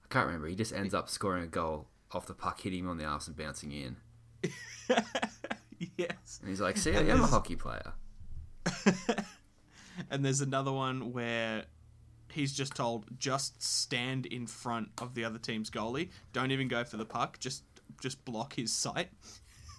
I 0.05 0.07
can't 0.11 0.27
remember. 0.27 0.47
He 0.49 0.55
just 0.55 0.73
ends 0.73 0.95
up 0.95 1.09
scoring 1.09 1.43
a 1.43 1.47
goal 1.49 1.89
off 2.13 2.27
the 2.27 2.35
puck, 2.35 2.61
hitting 2.61 2.81
him 2.81 2.89
on 2.89 2.99
the 2.99 3.05
arse 3.05 3.27
and 3.27 3.37
bouncing 3.37 3.73
in. 3.73 3.97
yes. 5.97 6.39
And 6.41 6.49
he's 6.49 6.61
like, 6.61 6.77
"See, 6.77 6.93
I 6.95 7.01
am 7.01 7.21
a 7.23 7.27
hockey 7.27 7.57
player." 7.57 7.93
and 10.11 10.25
there's 10.25 10.41
another 10.41 10.73
one 10.73 11.13
where 11.13 11.65
he's 12.33 12.53
just 12.53 12.75
told 12.75 13.07
just 13.19 13.63
stand 13.63 14.27
in 14.27 14.47
front 14.47 14.89
of 14.99 15.15
the 15.15 15.25
other 15.25 15.39
team's 15.39 15.71
goalie. 15.71 16.11
Don't 16.33 16.51
even 16.51 16.69
go 16.69 16.85
for 16.85 16.97
the 16.97 17.05
puck. 17.05 17.39
Just 17.39 17.65
just 18.01 18.25
block 18.25 18.55
his 18.55 18.73
sight. 18.73 19.09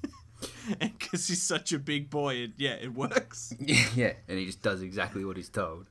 and 0.80 0.98
because 0.98 1.28
he's 1.28 1.42
such 1.42 1.74
a 1.74 1.80
big 1.80 2.10
boy, 2.10 2.36
it, 2.36 2.52
yeah, 2.58 2.74
it 2.82 2.94
works. 2.94 3.54
yeah, 3.60 4.14
and 4.28 4.38
he 4.38 4.46
just 4.46 4.62
does 4.62 4.82
exactly 4.82 5.26
what 5.26 5.38
he's 5.38 5.50
told. 5.50 5.88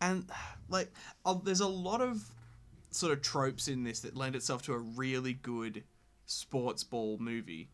And 0.00 0.26
like, 0.68 0.92
uh, 1.24 1.34
there's 1.42 1.60
a 1.60 1.68
lot 1.68 2.00
of 2.00 2.22
sort 2.90 3.12
of 3.12 3.22
tropes 3.22 3.68
in 3.68 3.84
this 3.84 4.00
that 4.00 4.16
lend 4.16 4.36
itself 4.36 4.62
to 4.62 4.72
a 4.72 4.78
really 4.78 5.32
good 5.32 5.82
sports 6.26 6.84
ball 6.84 7.16
movie. 7.18 7.70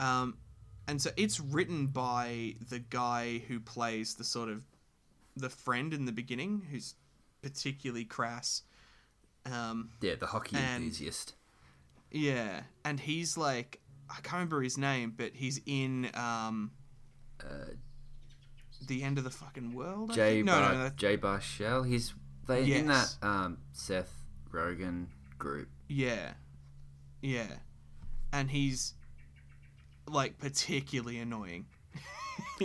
Um, 0.00 0.38
and 0.88 1.00
so 1.00 1.10
it's 1.16 1.38
written 1.40 1.86
by 1.86 2.56
the 2.70 2.80
guy 2.80 3.42
who 3.48 3.60
plays 3.60 4.14
the 4.14 4.24
sort 4.24 4.48
of 4.48 4.62
the 5.36 5.48
friend 5.50 5.92
in 5.94 6.04
the 6.06 6.12
beginning, 6.12 6.66
who's 6.70 6.94
particularly 7.42 8.04
crass. 8.04 8.62
Um, 9.46 9.90
Yeah, 10.00 10.14
the 10.16 10.26
hockey 10.26 10.56
And- 10.56 10.84
enthusiast. 10.84 11.34
yeah, 12.10 12.62
and 12.84 13.00
he's 13.00 13.36
like 13.36 13.80
I 14.10 14.16
can't 14.16 14.32
remember 14.34 14.60
his 14.62 14.76
name, 14.76 15.14
but 15.16 15.32
he's 15.34 15.60
in 15.64 16.10
um, 16.14 16.72
Uh, 17.40 17.74
the 18.86 19.02
end 19.02 19.16
of 19.18 19.24
the 19.24 19.30
fucking 19.30 19.72
world. 19.74 20.12
Jay 20.12 20.42
no, 20.42 20.52
Bar- 20.52 20.72
no, 20.74 20.82
no, 20.84 20.88
Jay 20.90 21.16
Baruchel. 21.16 21.86
He's 21.86 22.14
they 22.46 22.72
in 22.72 22.88
that 22.88 23.16
um, 23.22 23.58
Seth 23.72 24.12
Rogen 24.50 25.06
group. 25.38 25.68
Yeah. 25.88 26.34
Yeah. 27.22 27.46
And 28.32 28.50
he's 28.50 28.94
like 30.06 30.38
particularly 30.38 31.18
annoying 31.18 31.66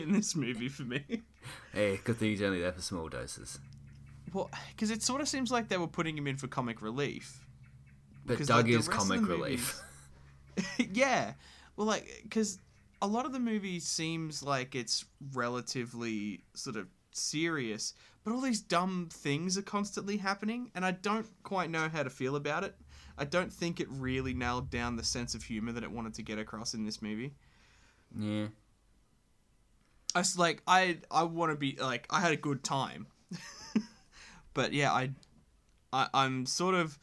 in 0.01 0.11
this 0.13 0.35
movie 0.35 0.69
for 0.69 0.83
me. 0.83 1.03
Hey, 1.73 1.99
good 2.03 2.17
thing 2.17 2.29
he's 2.29 2.41
only 2.41 2.61
there 2.61 2.71
for 2.71 2.81
small 2.81 3.09
doses. 3.09 3.59
Well, 4.33 4.49
because 4.69 4.91
it 4.91 5.01
sort 5.01 5.21
of 5.21 5.27
seems 5.27 5.51
like 5.51 5.69
they 5.69 5.77
were 5.77 5.87
putting 5.87 6.17
him 6.17 6.27
in 6.27 6.37
for 6.37 6.47
comic 6.47 6.81
relief. 6.81 7.45
But 8.25 8.39
Doug 8.45 8.65
like, 8.65 8.79
is 8.79 8.87
comic 8.87 9.25
relief. 9.27 9.81
yeah. 10.91 11.33
Well, 11.75 11.87
like, 11.87 12.21
because 12.23 12.59
a 13.01 13.07
lot 13.07 13.25
of 13.25 13.31
the 13.31 13.39
movie 13.39 13.79
seems 13.79 14.43
like 14.43 14.75
it's 14.75 15.05
relatively 15.33 16.43
sort 16.53 16.75
of 16.75 16.87
serious, 17.11 17.93
but 18.23 18.33
all 18.33 18.41
these 18.41 18.61
dumb 18.61 19.09
things 19.11 19.57
are 19.57 19.61
constantly 19.63 20.17
happening, 20.17 20.71
and 20.75 20.85
I 20.85 20.91
don't 20.91 21.27
quite 21.43 21.69
know 21.69 21.89
how 21.89 22.03
to 22.03 22.09
feel 22.09 22.35
about 22.35 22.63
it. 22.63 22.75
I 23.17 23.25
don't 23.25 23.51
think 23.51 23.79
it 23.79 23.87
really 23.89 24.33
nailed 24.33 24.69
down 24.69 24.95
the 24.95 25.03
sense 25.03 25.33
of 25.33 25.43
humor 25.43 25.71
that 25.71 25.83
it 25.83 25.91
wanted 25.91 26.13
to 26.15 26.23
get 26.23 26.37
across 26.37 26.73
in 26.73 26.85
this 26.85 27.01
movie. 27.01 27.33
yeah. 28.17 28.47
I 30.15 30.19
s- 30.19 30.37
like 30.37 30.61
I 30.67 30.97
I 31.11 31.23
want 31.23 31.51
to 31.51 31.55
be 31.57 31.77
like 31.79 32.07
I 32.09 32.19
had 32.21 32.31
a 32.31 32.37
good 32.37 32.63
time, 32.63 33.07
but 34.53 34.73
yeah 34.73 34.91
I, 34.91 35.11
I 35.93 36.07
I'm 36.13 36.45
sort 36.45 36.75
of 36.75 36.97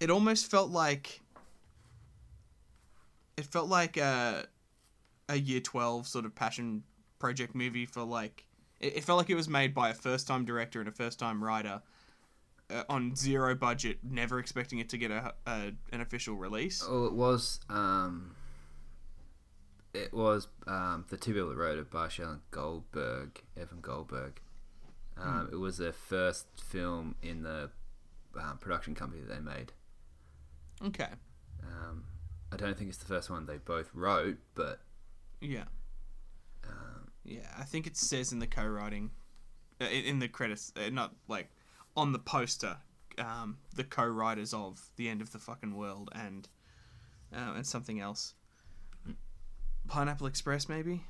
it 0.00 0.10
almost 0.10 0.50
felt 0.50 0.70
like 0.70 1.20
it 3.36 3.44
felt 3.46 3.68
like 3.68 3.96
a 3.96 4.46
a 5.28 5.36
year 5.36 5.60
twelve 5.60 6.06
sort 6.06 6.24
of 6.24 6.34
passion 6.34 6.82
project 7.18 7.54
movie 7.54 7.86
for 7.86 8.02
like 8.04 8.46
it, 8.80 8.96
it 8.98 9.04
felt 9.04 9.18
like 9.18 9.30
it 9.30 9.34
was 9.34 9.48
made 9.48 9.74
by 9.74 9.90
a 9.90 9.94
first 9.94 10.26
time 10.26 10.44
director 10.44 10.80
and 10.80 10.88
a 10.88 10.92
first 10.92 11.18
time 11.18 11.42
writer. 11.42 11.82
Uh, 12.70 12.82
on 12.88 13.14
zero 13.14 13.54
budget, 13.54 13.98
never 14.02 14.38
expecting 14.38 14.78
it 14.78 14.88
to 14.88 14.96
get 14.96 15.10
a, 15.10 15.34
a 15.46 15.72
an 15.92 16.00
official 16.00 16.34
release. 16.34 16.82
Oh, 16.88 17.04
it 17.04 17.12
was. 17.12 17.60
Um, 17.68 18.34
it 19.94 20.12
was 20.12 20.48
um, 20.66 21.04
the 21.08 21.16
two 21.16 21.32
people 21.32 21.48
that 21.50 21.56
wrote 21.56 21.78
it, 21.78 21.90
Baruchel 21.90 22.30
and 22.32 22.40
Goldberg, 22.50 23.42
Evan 23.56 23.80
Goldberg. 23.80 24.40
Um, 25.16 25.48
It 25.52 25.56
was 25.56 25.78
their 25.78 25.92
first 25.92 26.46
film 26.60 27.14
in 27.22 27.44
the 27.44 27.70
um, 28.36 28.58
production 28.58 28.94
company 28.96 29.22
that 29.22 29.32
they 29.32 29.40
made. 29.40 29.72
Okay, 30.84 31.10
Um, 31.62 32.04
I 32.52 32.56
don't 32.56 32.76
think 32.76 32.88
it's 32.90 32.98
the 32.98 33.06
first 33.06 33.30
one 33.30 33.46
they 33.46 33.58
both 33.58 33.90
wrote, 33.94 34.38
but 34.54 34.80
yeah. 35.40 35.64
um, 36.68 37.08
Yeah, 37.22 37.48
I 37.56 37.62
think 37.62 37.86
it 37.86 37.96
says 37.96 38.32
in 38.32 38.40
the 38.40 38.46
co-writing, 38.48 39.12
uh, 39.80 39.84
in 39.84 40.04
in 40.04 40.18
the 40.18 40.28
credits, 40.28 40.72
uh, 40.76 40.90
not 40.90 41.14
like 41.28 41.48
on 41.96 42.12
the 42.12 42.18
poster, 42.18 42.78
um, 43.18 43.58
the 43.74 43.84
co-writers 43.84 44.52
of 44.52 44.90
the 44.96 45.08
end 45.08 45.22
of 45.22 45.30
the 45.30 45.38
fucking 45.38 45.76
world 45.76 46.10
and 46.12 46.48
uh, 47.32 47.52
and 47.54 47.66
something 47.66 48.00
else. 48.00 48.34
Pineapple 49.88 50.26
Express, 50.26 50.68
maybe. 50.68 51.02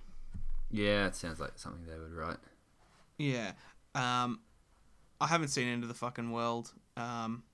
Yeah, 0.70 1.06
it 1.06 1.14
sounds 1.14 1.40
like 1.40 1.52
something 1.56 1.84
they 1.86 1.98
would 1.98 2.12
write. 2.12 2.38
Yeah. 3.18 3.52
Um, 3.94 4.40
I 5.20 5.26
haven't 5.28 5.48
seen 5.48 5.68
End 5.68 5.82
of 5.82 5.88
the 5.88 5.94
Fucking 5.94 6.32
World. 6.32 6.72
Um, 6.96 7.44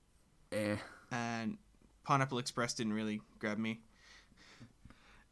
Yeah. 0.51 0.77
and 1.11 1.57
Pineapple 2.03 2.39
Express 2.39 2.73
didn't 2.73 2.93
really 2.93 3.21
grab 3.39 3.57
me. 3.57 3.81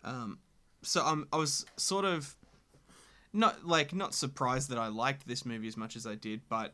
Um, 0.03 0.39
so 0.81 1.03
I'm 1.03 1.27
I 1.33 1.37
was 1.37 1.65
sort 1.77 2.05
of 2.05 2.35
not 3.33 3.65
like 3.65 3.93
not 3.93 4.13
surprised 4.13 4.69
that 4.69 4.77
I 4.77 4.87
liked 4.87 5.27
this 5.27 5.45
movie 5.45 5.67
as 5.67 5.75
much 5.75 5.95
as 5.95 6.07
I 6.07 6.15
did, 6.15 6.41
but 6.47 6.73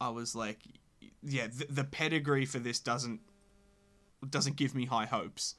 I 0.00 0.08
was 0.08 0.34
like, 0.34 0.58
yeah, 1.22 1.46
the, 1.46 1.66
the 1.70 1.84
pedigree 1.84 2.44
for 2.44 2.58
this 2.58 2.80
doesn't 2.80 3.20
doesn't 4.28 4.56
give 4.56 4.74
me 4.74 4.86
high 4.86 5.06
hopes. 5.06 5.54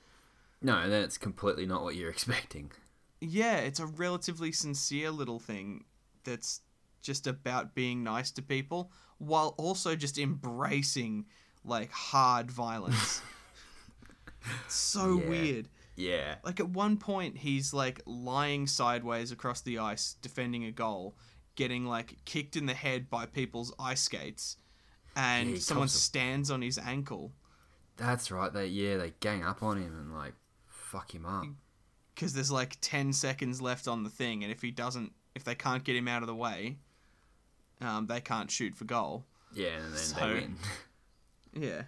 No, 0.61 0.89
then 0.89 1.03
it's 1.03 1.17
completely 1.17 1.65
not 1.65 1.83
what 1.83 1.95
you're 1.95 2.09
expecting. 2.17 2.71
Yeah, 3.21 3.57
it's 3.57 3.79
a 3.79 3.85
relatively 3.85 4.51
sincere 4.51 5.11
little 5.11 5.39
thing 5.39 5.85
that's 6.23 6.61
just 7.01 7.27
about 7.27 7.75
being 7.75 8.03
nice 8.03 8.31
to 8.31 8.41
people 8.41 8.91
while 9.17 9.55
also 9.57 9.95
just 9.95 10.17
embracing 10.17 11.25
like 11.63 11.91
hard 11.91 12.49
violence. 12.51 13.21
so 14.67 15.17
Yeah. 15.17 15.25
weird. 15.27 15.69
Yeah. 15.95 16.35
Like 16.43 16.59
at 16.59 16.69
one 16.69 16.97
point 16.97 17.37
he's 17.37 17.73
like 17.73 18.01
lying 18.05 18.67
sideways 18.67 19.31
across 19.31 19.61
the 19.61 19.79
ice 19.79 20.15
defending 20.21 20.65
a 20.65 20.71
goal, 20.71 21.17
getting 21.55 21.85
like 21.85 22.17
kicked 22.25 22.55
in 22.55 22.65
the 22.65 22.73
head 22.73 23.09
by 23.09 23.25
people's 23.25 23.73
ice 23.79 24.01
skates 24.01 24.57
and 25.15 25.49
Yeah, 25.49 25.59
someone 25.59 25.87
stands 25.89 26.51
on 26.51 26.61
his 26.61 26.77
ankle 26.77 27.33
That's 27.97 28.31
right. 28.31 28.51
They 28.51 28.67
yeah, 28.67 28.97
they 28.97 29.13
gang 29.19 29.43
up 29.43 29.61
on 29.63 29.77
him 29.77 29.97
and 29.97 30.13
like 30.13 30.33
fuck 30.91 31.13
him 31.13 31.25
up. 31.25 31.45
because 32.15 32.33
there's 32.33 32.51
like 32.51 32.77
10 32.81 33.13
seconds 33.13 33.61
left 33.61 33.87
on 33.87 34.03
the 34.03 34.09
thing 34.09 34.43
and 34.43 34.51
if 34.51 34.61
he 34.61 34.71
doesn't 34.71 35.11
if 35.35 35.43
they 35.43 35.55
can't 35.55 35.83
get 35.83 35.95
him 35.95 36.07
out 36.07 36.21
of 36.23 36.27
the 36.27 36.35
way 36.35 36.77
um, 37.81 38.07
they 38.07 38.19
can't 38.21 38.49
shoot 38.51 38.75
for 38.75 38.85
goal 38.85 39.25
Yeah, 39.53 39.75
and 39.77 39.93
then 39.93 39.99
So- 39.99 40.19
they 40.27 40.33
win. 40.33 40.55
yeah 41.53 41.81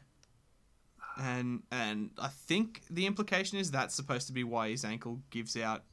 and 1.18 1.62
and 1.72 2.10
i 2.18 2.30
think 2.30 2.82
the 2.90 3.06
implication 3.06 3.58
is 3.60 3.70
that's 3.70 3.94
supposed 3.94 4.28
to 4.28 4.34
be 4.34 4.44
why 4.46 4.70
his 4.70 4.86
ankle 4.86 5.20
gives 5.30 5.58
out 5.58 5.84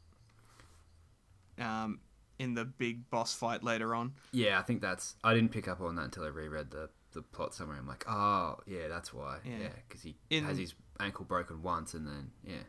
um, 1.58 2.00
in 2.38 2.54
the 2.54 2.64
big 2.64 3.08
boss 3.10 3.34
fight 3.34 3.64
later 3.64 3.94
on 3.94 4.12
Yeah, 4.32 4.58
I 4.58 4.62
think 4.62 4.80
that's. 4.80 5.16
I 5.24 5.34
didn't 5.34 5.50
pick 5.50 5.66
up 5.66 5.80
on 5.80 5.96
that 5.96 6.02
until 6.04 6.24
I 6.24 6.28
reread 6.28 6.70
the 6.70 6.88
the 7.12 7.22
plot 7.22 7.52
summary. 7.54 7.78
I'm 7.78 7.86
like, 7.88 8.04
oh 8.08 8.58
yeah, 8.66 8.86
that's 8.88 9.12
why. 9.12 9.38
Yeah. 9.44 9.56
Yeah, 9.62 9.68
because 9.88 10.02
he 10.02 10.14
In- 10.30 10.44
has 10.44 10.56
his 10.58 10.74
ankle 11.00 11.24
broken 11.24 11.62
once 11.62 11.94
and 11.94 12.06
then 12.06 12.30
yeah, 12.44 12.62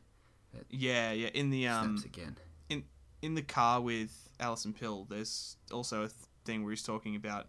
yeah 0.70 1.12
yeah 1.12 1.30
in 1.34 1.50
the 1.50 1.68
um 1.68 2.02
again. 2.06 2.36
in 2.70 2.84
in 3.22 3.36
the 3.36 3.42
car 3.42 3.82
with 3.82 4.30
Alison 4.40 4.74
Pill, 4.74 5.06
there's 5.10 5.58
also 5.72 6.04
a 6.04 6.10
thing 6.46 6.64
where 6.64 6.72
he's 6.72 6.84
talking 6.84 7.16
about, 7.16 7.48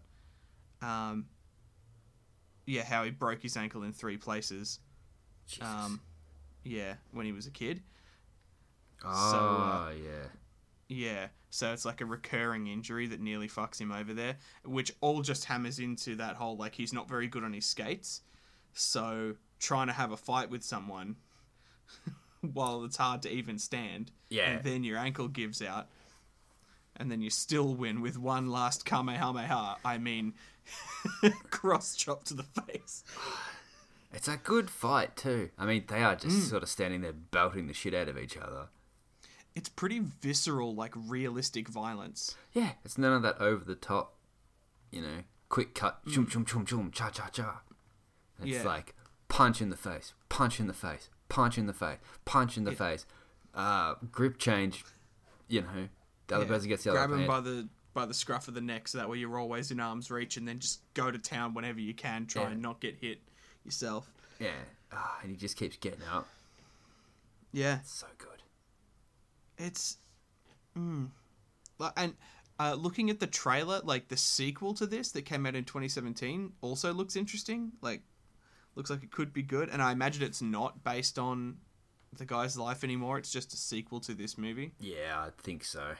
um, 0.81 1.27
yeah, 2.65 2.83
how 2.83 3.03
he 3.03 3.11
broke 3.11 3.41
his 3.41 3.55
ankle 3.55 3.83
in 3.83 3.93
three 3.93 4.17
places. 4.17 4.79
Jesus. 5.47 5.67
Um, 5.67 6.01
yeah, 6.63 6.95
when 7.11 7.25
he 7.25 7.31
was 7.31 7.47
a 7.47 7.51
kid. 7.51 7.81
oh 9.05 9.31
so, 9.31 9.37
uh, 9.37 9.91
yeah. 9.91 10.27
Yeah, 10.87 11.27
so 11.49 11.71
it's 11.71 11.85
like 11.85 12.01
a 12.01 12.05
recurring 12.05 12.67
injury 12.67 13.07
that 13.07 13.21
nearly 13.21 13.47
fucks 13.47 13.79
him 13.79 13.93
over 13.93 14.13
there, 14.13 14.35
which 14.65 14.91
all 14.99 15.21
just 15.21 15.45
hammers 15.45 15.79
into 15.79 16.15
that 16.17 16.35
whole 16.35 16.57
like 16.57 16.75
he's 16.75 16.91
not 16.91 17.07
very 17.07 17.27
good 17.27 17.45
on 17.45 17.53
his 17.53 17.65
skates. 17.65 18.21
So 18.73 19.35
trying 19.57 19.87
to 19.87 19.93
have 19.93 20.11
a 20.11 20.17
fight 20.17 20.49
with 20.49 20.63
someone 20.63 21.15
while 22.53 22.83
it's 22.83 22.97
hard 22.97 23.21
to 23.23 23.31
even 23.31 23.57
stand, 23.59 24.11
Yeah. 24.29 24.51
and 24.51 24.63
then 24.63 24.83
your 24.83 24.97
ankle 24.97 25.27
gives 25.27 25.61
out, 25.61 25.87
and 26.95 27.11
then 27.11 27.21
you 27.21 27.29
still 27.29 27.73
win 27.73 28.01
with 28.01 28.17
one 28.17 28.49
last 28.49 28.85
kamehameha. 28.85 29.77
I 29.83 29.97
mean, 29.97 30.33
cross 31.49 31.95
chop 31.95 32.23
to 32.25 32.33
the 32.33 32.43
face. 32.43 33.03
It's 34.13 34.27
a 34.27 34.37
good 34.37 34.69
fight 34.69 35.15
too. 35.15 35.51
I 35.57 35.65
mean, 35.65 35.85
they 35.87 36.03
are 36.03 36.15
just 36.15 36.37
mm. 36.37 36.49
sort 36.49 36.63
of 36.63 36.69
standing 36.69 37.01
there 37.01 37.13
belting 37.13 37.67
the 37.67 37.73
shit 37.73 37.93
out 37.93 38.09
of 38.09 38.17
each 38.17 38.35
other. 38.37 38.67
It's 39.55 39.69
pretty 39.69 39.99
visceral, 39.99 40.73
like 40.75 40.93
realistic 40.95 41.67
violence. 41.67 42.35
Yeah, 42.53 42.71
it's 42.85 42.97
none 42.97 43.13
of 43.13 43.21
that 43.23 43.39
over 43.39 43.63
the 43.63 43.75
top, 43.75 44.15
you 44.91 45.01
know, 45.01 45.23
quick 45.49 45.73
cut, 45.75 46.05
mm. 46.05 46.13
chum 46.13 46.27
chum 46.27 46.45
chum 46.45 46.65
chum, 46.65 46.91
cha 46.91 47.09
cha 47.09 47.27
cha. 47.29 47.61
It's 48.39 48.49
Yeah. 48.49 48.63
like 48.63 48.95
punch 49.27 49.61
in 49.61 49.69
the 49.69 49.77
face, 49.77 50.13
punch 50.29 50.59
in 50.59 50.67
the 50.67 50.73
face, 50.73 51.09
punch 51.31 51.57
in 51.57 51.65
the 51.65 51.73
face, 51.73 51.97
punch 52.25 52.57
in 52.57 52.63
the 52.65 52.71
Yeah. 52.71 52.77
face, 52.77 53.05
uh, 53.55 53.95
grip 54.11 54.37
change. 54.37 54.83
You 55.47 55.61
know, 55.61 55.89
the 56.27 56.35
other 56.35 56.45
Yeah. 56.45 56.49
person 56.49 56.69
gets 56.69 56.83
the 56.83 56.91
grab 56.91 57.05
other 57.05 57.13
him 57.13 57.19
hand. 57.21 57.27
by 57.27 57.39
the 57.41 57.69
by 57.93 58.05
the 58.05 58.13
scruff 58.13 58.47
of 58.47 58.53
the 58.53 58.61
neck, 58.61 58.87
so 58.87 58.97
that 58.97 59.09
way 59.09 59.17
you're 59.17 59.37
always 59.37 59.69
in 59.69 59.79
arm's 59.81 60.09
reach, 60.09 60.37
and 60.37 60.47
then 60.47 60.59
just 60.59 60.79
go 60.93 61.11
to 61.11 61.19
town 61.19 61.53
whenever 61.53 61.81
you 61.81 61.93
can, 61.93 62.25
try 62.25 62.43
Yeah. 62.43 62.49
and 62.51 62.61
not 62.61 62.79
get 62.79 62.95
hit 62.95 63.21
yourself. 63.65 64.09
Yeah, 64.39 64.55
ah, 64.93 65.19
and 65.21 65.29
he 65.31 65.35
just 65.35 65.57
keeps 65.57 65.75
getting 65.75 66.01
up. 66.03 66.25
Yeah, 67.51 67.79
It's 67.79 67.91
so 67.91 68.07
good. 68.17 68.43
it's, 69.57 69.97
mm. 70.73 71.09
And 71.97 72.15
uh, 72.59 72.75
looking 72.75 73.09
at 73.09 73.19
the 73.19 73.27
trailer, 73.27 73.81
like 73.83 74.07
the 74.07 74.15
sequel 74.15 74.73
to 74.75 74.85
this 74.87 75.11
that 75.11 75.23
came 75.23 75.45
out 75.45 75.55
in 75.55 75.65
2017, 75.65 76.53
also 76.61 76.93
looks 76.93 77.17
interesting. 77.17 77.73
Like, 77.81 78.03
looks 78.75 78.89
like 78.89 79.03
it 79.03 79.11
could 79.11 79.33
be 79.33 79.41
good, 79.43 79.69
and 79.69 79.81
I 79.81 79.91
imagine 79.91 80.23
it's 80.23 80.41
not 80.41 80.83
based 80.83 81.17
on 81.19 81.57
the 82.17 82.25
guy's 82.25 82.57
life 82.57 82.83
anymore. 82.83 83.17
It's 83.17 83.31
just 83.31 83.53
a 83.53 83.57
sequel 83.57 83.99
to 84.01 84.13
this 84.13 84.37
movie. 84.37 84.73
Yeah, 84.79 85.17
I 85.19 85.29
think 85.41 85.63
so. 85.63 85.93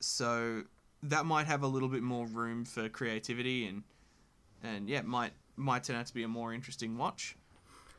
so 0.00 0.62
that 1.02 1.24
might 1.26 1.46
have 1.46 1.62
a 1.62 1.66
little 1.66 1.88
bit 1.88 2.02
more 2.02 2.26
room 2.26 2.64
for 2.64 2.88
creativity 2.88 3.66
and 3.66 3.82
and 4.62 4.88
yeah 4.88 5.00
might 5.02 5.32
might 5.56 5.84
turn 5.84 5.94
out 5.96 6.06
to 6.06 6.14
be 6.14 6.22
a 6.24 6.28
more 6.28 6.52
interesting 6.52 6.96
watch 6.98 7.36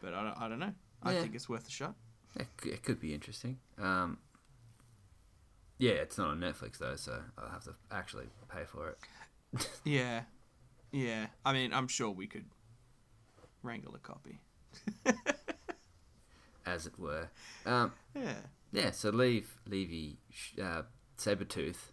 but 0.02 0.14
i 0.14 0.22
don't, 0.24 0.38
I 0.42 0.50
don't 0.50 0.60
know 0.60 0.74
i 1.04 1.14
Yeah. 1.14 1.22
think 1.22 1.36
it's 1.36 1.48
worth 1.48 1.66
a 1.68 1.72
shot 1.72 1.96
It, 2.36 2.48
it 2.66 2.84
could 2.84 3.00
be 3.00 3.14
interesting. 3.14 3.58
Um, 3.78 4.18
yeah, 5.78 5.92
it's 5.94 6.18
not 6.18 6.28
on 6.28 6.40
Netflix 6.40 6.78
though, 6.78 6.96
so 6.98 7.22
I'll 7.38 7.50
have 7.50 7.64
to 7.64 7.76
actually 7.92 8.26
pay 8.54 8.64
for 8.66 8.90
it, 8.90 9.70
yeah 9.86 10.24
yeah 10.92 11.28
i 11.46 11.54
mean 11.54 11.72
i'm 11.74 11.88
sure 11.88 12.10
we 12.10 12.28
could 12.28 12.46
wrangle 13.64 13.96
a 13.96 14.00
copy 14.00 14.40
as 16.66 16.86
it 16.86 16.98
were. 17.00 17.30
Um, 17.66 17.94
yeah 18.16 18.36
Yeah, 18.72 18.92
so 18.92 19.10
Leave 19.10 19.58
Levy 19.68 20.18
uh, 20.62 20.84
Sabretooth 21.18 21.92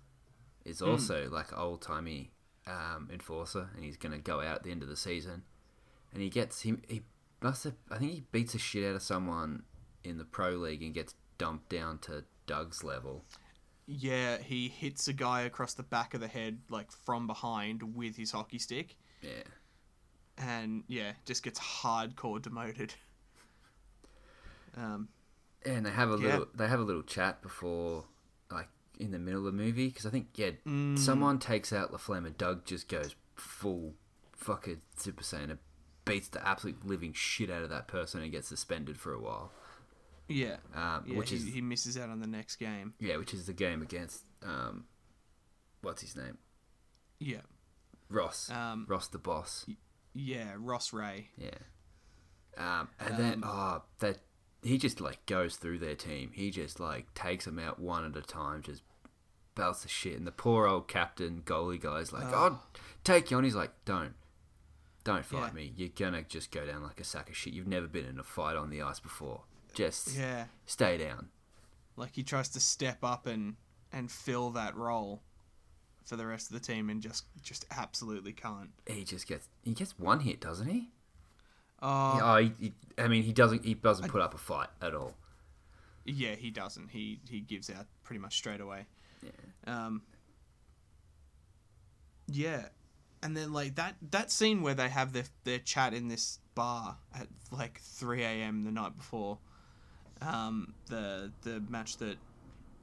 is 0.65 0.83
also 0.83 1.29
like 1.31 1.57
old 1.57 1.83
timey 1.83 2.33
um, 2.67 3.09
enforcer, 3.13 3.69
and 3.75 3.85
he's 3.85 3.97
gonna 3.97 4.19
go 4.19 4.41
out 4.41 4.57
at 4.57 4.63
the 4.65 4.71
end 4.71 4.83
of 4.83 4.89
the 4.89 4.97
season, 4.97 5.43
and 6.13 6.23
he 6.23 6.29
gets 6.29 6.63
him. 6.63 6.83
He 6.89 7.03
must 7.43 7.65
have. 7.65 7.75
I 7.91 7.99
think 7.99 8.13
he 8.13 8.25
beats 8.33 8.53
the 8.53 8.59
shit 8.59 8.85
out 8.89 8.97
of 8.97 9.03
someone 9.03 9.63
in 10.05 10.19
the 10.19 10.25
pro 10.25 10.51
league 10.51 10.83
and 10.83 10.93
gets 10.95 11.15
dumped 11.39 11.69
down 11.69 11.99
to 11.99 12.25
Doug's 12.47 12.83
level. 12.85 13.25
yeah 13.87 14.39
he 14.39 14.69
hits 14.69 15.07
a 15.09 15.13
guy 15.13 15.43
across 15.43 15.75
the 15.75 15.83
back 15.83 16.15
of 16.15 16.21
the 16.21 16.27
head 16.29 16.59
like 16.71 16.91
from 16.91 17.27
behind 17.27 17.95
with 17.97 18.17
his 18.17 18.31
hockey 18.33 18.59
stick 18.59 18.97
Yeah, 19.23 19.43
and 20.39 20.85
yeah 20.89 21.13
just 21.25 21.43
gets 21.43 21.59
hardcore 21.59 22.41
demoted 22.41 22.93
um 24.77 25.09
and 25.65 25.85
they 25.85 25.91
have 25.91 26.11
a 26.11 26.17
Yeah. 26.17 26.19
little. 26.29 26.49
They 26.55 26.69
have 26.69 26.79
a 26.79 26.85
little 26.85 27.03
chat 27.03 27.43
before, 27.43 28.05
like 28.53 28.69
in 29.01 29.11
the 29.11 29.19
middle 29.19 29.41
of 29.41 29.47
the 29.47 29.53
movie, 29.65 29.89
because 29.89 30.07
I 30.07 30.11
think 30.11 30.29
yeah, 30.37 30.51
Mm. 30.65 30.97
someone 30.97 31.41
takes 31.41 31.73
out 31.73 31.91
LaFlamme 31.93 32.25
and 32.27 32.39
Doug 32.39 32.65
just 32.65 32.89
goes 32.89 33.17
full 33.35 33.95
fucking 34.33 34.83
Super 34.97 35.25
Saiyan 35.25 35.51
and 35.51 35.59
beats 36.05 36.29
the 36.29 36.47
absolute 36.47 36.87
living 36.87 37.13
shit 37.13 37.51
out 37.51 37.63
of 37.63 37.71
that 37.71 37.89
person 37.89 38.23
and 38.23 38.31
gets 38.31 38.47
suspended 38.47 38.97
for 38.97 39.13
a 39.13 39.19
while. 39.21 39.51
yeah 40.29 40.59
Um, 40.73 41.03
yeah 41.07 41.17
which 41.19 41.31
he, 41.31 41.37
is 41.37 41.47
he 41.47 41.61
misses 41.61 41.97
out 41.99 42.11
on 42.11 42.21
the 42.21 42.27
next 42.29 42.57
game 42.57 42.95
yeah, 43.01 43.17
which 43.17 43.35
is 43.35 43.47
the 43.47 43.53
game 43.53 43.83
against 43.83 44.23
um, 44.45 44.85
what's 45.83 46.03
his 46.03 46.15
name? 46.15 46.39
yeah 47.19 47.41
Ross. 48.09 48.51
um 48.51 48.87
Ross 48.89 49.09
the 49.09 49.19
boss. 49.19 49.67
Yeah, 50.17 50.55
Ross 50.57 50.93
Rhea. 50.93 51.25
Yeah. 51.37 51.51
Um, 52.57 52.89
and 52.99 53.17
then 53.19 53.45
Um, 53.45 53.51
oh 53.53 53.83
that 53.99 54.19
he 54.63 54.79
just 54.79 55.01
like 55.01 55.25
goes 55.27 55.57
through 55.57 55.79
their 55.79 55.95
team. 55.95 56.31
He 56.35 56.51
just 56.51 56.81
like 56.81 57.13
takes 57.15 57.45
them 57.45 57.59
out 57.59 57.79
one 57.79 58.05
at 58.05 58.17
a 58.17 58.23
time, 58.23 58.63
just 58.63 58.83
belts 59.55 59.83
the 59.83 59.89
shit. 59.89 60.17
And 60.17 60.27
the 60.27 60.33
poor 60.33 60.67
old 60.67 60.89
captain 60.89 61.43
goalie 61.45 61.81
guy's 61.81 62.13
like, 62.13 62.25
Oh. 62.25 62.35
"I'll 62.35 62.63
take 63.05 63.31
you 63.31 63.37
on." 63.37 63.45
He's 63.45 63.55
like, 63.55 63.73
"Don't, 63.85 64.15
don't 65.05 65.25
fight 65.25 65.49
Yeah. 65.49 65.53
me. 65.53 65.73
You're 65.77 65.91
gonna 65.91 66.23
just 66.23 66.51
go 66.51 66.65
down 66.67 66.83
like 66.83 66.99
a 67.01 67.05
sack 67.05 67.29
of 67.29 67.37
shit. 67.37 67.53
You've 67.53 67.67
never 67.67 67.87
been 67.87 68.07
in 68.07 68.19
a 68.19 68.25
fight 68.25 68.57
on 68.57 68.71
the 68.71 68.81
ice 68.83 69.01
before. 69.01 69.43
Just 69.75 70.15
Yeah, 70.17 70.47
stay 70.67 70.97
down." 70.99 71.29
like 71.99 72.15
he 72.15 72.23
tries 72.23 72.49
to 72.51 72.61
step 72.61 72.99
up 73.03 73.27
and 73.27 73.57
and 73.93 74.11
fill 74.11 74.51
that 74.51 74.75
role 74.77 75.23
for 76.07 76.17
the 76.17 76.25
rest 76.27 76.49
of 76.51 76.55
the 76.55 76.61
team 76.61 76.89
and 76.89 77.03
just 77.03 77.25
just 77.43 77.67
absolutely 77.71 78.33
can't. 78.33 78.71
He 78.87 79.05
just 79.05 79.27
gets 79.27 79.49
he 79.63 79.73
gets 79.75 79.99
one 79.99 80.21
hit, 80.21 80.41
doesn't 80.41 80.69
he? 80.69 80.89
Oh, 81.83 82.21
oh, 82.23 82.37
he, 82.39 82.53
he, 82.59 82.73
I 82.97 83.07
mean, 83.07 83.23
he 83.23 83.33
doesn't 83.33 83.65
he 83.65 83.75
doesn't 83.75 84.09
put 84.09 84.23
up 84.23 84.33
a 84.33 84.39
fight 84.39 84.69
at 84.81 84.95
all. 84.95 85.15
yeah, 86.07 86.35
he 86.35 86.51
doesn't. 86.51 86.89
He 86.91 87.21
he 87.29 87.41
gives 87.41 87.69
out 87.69 87.87
pretty 88.03 88.21
much 88.21 88.37
straight 88.37 88.61
away. 88.61 88.87
Yeah. 89.23 89.31
Um. 89.67 90.03
Yeah, 92.29 92.67
and 93.23 93.37
then 93.37 93.53
like 93.53 93.75
that 93.77 93.97
that 94.11 94.31
scene 94.31 94.63
where 94.63 94.75
they 94.75 94.89
have 94.89 95.13
their 95.13 95.25
their 95.45 95.59
chat 95.59 95.93
in 95.93 96.09
this 96.09 96.39
bar 96.55 96.97
at 97.15 97.29
like 97.51 97.81
three 97.81 98.23
a.m. 98.23 98.65
the 98.65 98.71
night 98.73 98.97
before, 98.97 99.39
um, 100.23 100.73
the 100.89 101.31
the 101.43 101.63
match 101.69 101.99
that, 101.99 102.17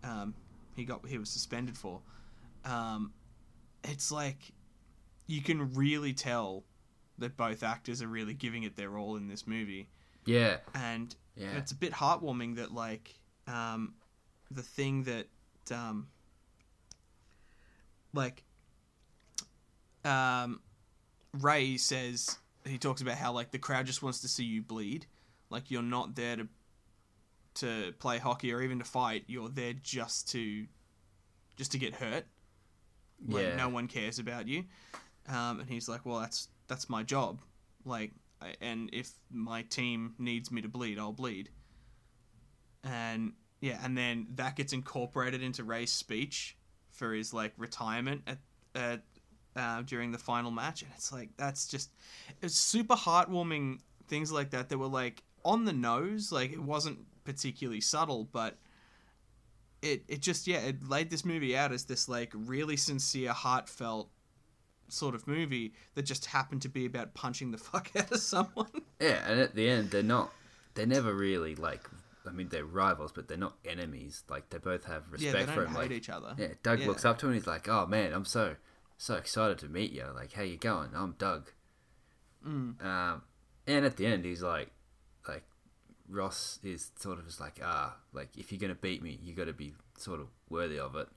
um, 0.03 0.33
he 0.75 0.85
got 0.85 1.05
he 1.07 1.17
was 1.17 1.29
suspended 1.29 1.77
for, 1.77 1.99
um, 2.65 3.13
it's 3.83 4.11
like, 4.11 4.37
you 5.27 5.41
can 5.41 5.73
really 5.73 6.13
tell 6.13 6.63
that 7.17 7.37
both 7.37 7.63
actors 7.63 8.01
are 8.01 8.07
really 8.07 8.33
giving 8.33 8.63
it 8.63 8.75
their 8.75 8.97
all 8.97 9.15
in 9.15 9.27
this 9.27 9.45
movie, 9.47 9.87
Yeah, 10.25 10.57
and 10.73 11.15
yeah, 11.35 11.57
it's 11.57 11.71
a 11.71 11.75
bit 11.75 11.93
heartwarming 11.93 12.55
that 12.57 12.73
like 12.73 13.13
um, 13.47 13.93
the 14.51 14.63
thing 14.63 15.03
that 15.03 15.27
um, 15.71 16.07
like 18.13 18.43
um, 20.03 20.59
Rhea 21.39 21.77
says 21.77 22.37
he 22.65 22.77
talks 22.77 23.01
about 23.01 23.17
how 23.17 23.31
like 23.31 23.51
the 23.51 23.59
crowd 23.59 23.85
just 23.85 24.01
wants 24.03 24.21
to 24.21 24.27
see 24.27 24.43
you 24.43 24.61
bleed, 24.61 25.05
like 25.49 25.71
you're 25.71 25.81
not 25.81 26.15
there 26.15 26.37
to 26.37 26.47
to 27.55 27.93
play 27.99 28.17
hockey 28.17 28.51
or 28.51 28.61
even 28.61 28.79
to 28.79 28.85
fight. 28.85 29.25
You're 29.27 29.49
there 29.49 29.73
just 29.73 30.29
to 30.31 30.65
just 31.55 31.71
to 31.73 31.77
get 31.77 31.95
hurt. 31.95 32.25
Like 33.27 33.43
yeah. 33.43 33.55
no 33.55 33.69
one 33.69 33.87
cares 33.87 34.19
about 34.19 34.47
you. 34.47 34.65
Um, 35.27 35.61
and 35.61 35.69
he's 35.69 35.87
like, 35.87 36.05
well, 36.05 36.19
that's 36.19 36.49
that's 36.67 36.89
my 36.89 37.03
job. 37.03 37.39
Like, 37.85 38.11
I, 38.41 38.55
and 38.61 38.89
if 38.93 39.11
my 39.31 39.63
team 39.63 40.15
needs 40.17 40.51
me 40.51 40.61
to 40.61 40.67
bleed, 40.67 40.99
I'll 40.99 41.13
bleed. 41.13 41.49
And 42.83 43.33
yeah, 43.61 43.79
and 43.83 43.97
then 43.97 44.27
that 44.35 44.55
gets 44.55 44.73
incorporated 44.73 45.41
into 45.41 45.63
Rhea's 45.63 45.91
speech 45.91 46.57
for 46.91 47.13
his 47.13 47.33
like 47.33 47.53
retirement 47.57 48.21
at 48.27 48.39
at 48.75 49.01
uh, 49.55 49.81
during 49.83 50.11
the 50.11 50.17
final 50.17 50.51
match, 50.51 50.81
and 50.81 50.91
it's 50.95 51.11
like 51.11 51.29
that's 51.37 51.67
just 51.67 51.91
it's 52.41 52.55
super 52.55 52.95
heartwarming 52.95 53.79
things 54.07 54.31
like 54.31 54.49
that 54.49 54.69
that 54.69 54.77
were 54.77 54.87
like 54.87 55.23
on 55.45 55.65
the 55.65 55.73
nose, 55.73 56.31
like 56.31 56.51
it 56.51 56.61
wasn't 56.61 56.99
particularly 57.23 57.81
subtle, 57.81 58.27
but 58.31 58.57
it 59.83 60.03
it 60.07 60.21
just 60.21 60.47
yeah 60.47 60.59
it 60.59 60.87
laid 60.87 61.09
this 61.09 61.23
movie 61.25 61.55
out 61.55 61.71
as 61.71 61.85
this 61.85 62.07
like 62.09 62.31
really 62.33 62.77
sincere, 62.77 63.31
heartfelt 63.33 64.09
sort 64.89 65.15
of 65.15 65.27
movie 65.27 65.73
that 65.95 66.03
just 66.03 66.25
happened 66.27 66.61
to 66.61 66.69
be 66.69 66.85
about 66.85 67.13
punching 67.13 67.51
the 67.51 67.57
fuck 67.69 67.89
out 67.95 68.11
of 68.11 68.19
someone. 68.19 68.67
Yeah, 68.99 69.19
and 69.29 69.39
at 69.39 69.55
the 69.55 69.69
end, 69.69 69.91
they're 69.91 70.03
not. 70.03 70.31
They're 70.75 70.85
never 70.87 71.13
really 71.13 71.55
like. 71.55 71.89
I 72.25 72.31
mean, 72.31 72.47
they're 72.49 72.65
rivals, 72.65 73.11
but 73.11 73.27
they're 73.27 73.37
not 73.37 73.55
enemies. 73.65 74.23
Like 74.29 74.49
they 74.49 74.57
both 74.57 74.85
have 74.85 75.03
yeah, 75.17 75.31
respect 75.33 75.47
they 75.47 75.53
for 75.53 75.59
don't 75.61 75.69
him. 75.69 75.75
hate 75.75 75.81
Like, 75.81 75.91
each 75.91 76.09
other. 76.09 76.35
yeah, 76.37 76.47
Doug 76.63 76.79
Yeah. 76.79 76.87
looks 76.87 77.03
up 77.05 77.17
to 77.19 77.25
him. 77.25 77.31
and 77.33 77.39
He's 77.41 77.47
like, 77.47 77.67
"Oh 77.67 77.85
man, 77.85 78.13
I'm 78.13 78.25
so 78.25 78.55
so 78.97 79.15
excited 79.15 79.57
to 79.59 79.67
meet 79.67 79.91
you. 79.91 80.05
Like, 80.15 80.33
how 80.33 80.43
you 80.43 80.57
going? 80.57 80.89
I'm 80.95 81.15
Doug." 81.17 81.51
Mm. 82.47 82.83
Um, 82.83 83.21
and 83.67 83.85
at 83.85 83.97
the 83.97 84.05
end, 84.05 84.25
he's 84.25 84.41
like, 84.43 84.71
like 85.27 85.43
Ross 86.09 86.59
is 86.63 86.91
sort 86.99 87.19
of 87.19 87.25
just 87.25 87.39
like, 87.39 87.59
ah, 87.63 87.95
like 88.11 88.29
if 88.37 88.51
you're 88.51 88.59
gonna 88.59 88.75
beat 88.75 89.01
me, 89.01 89.17
you 89.21 89.33
got 89.33 89.45
to 89.45 89.53
be 89.53 89.73
sort 89.97 90.19
of 90.19 90.27
worthy 90.49 90.77
of 90.79 90.95
it. 90.95 91.07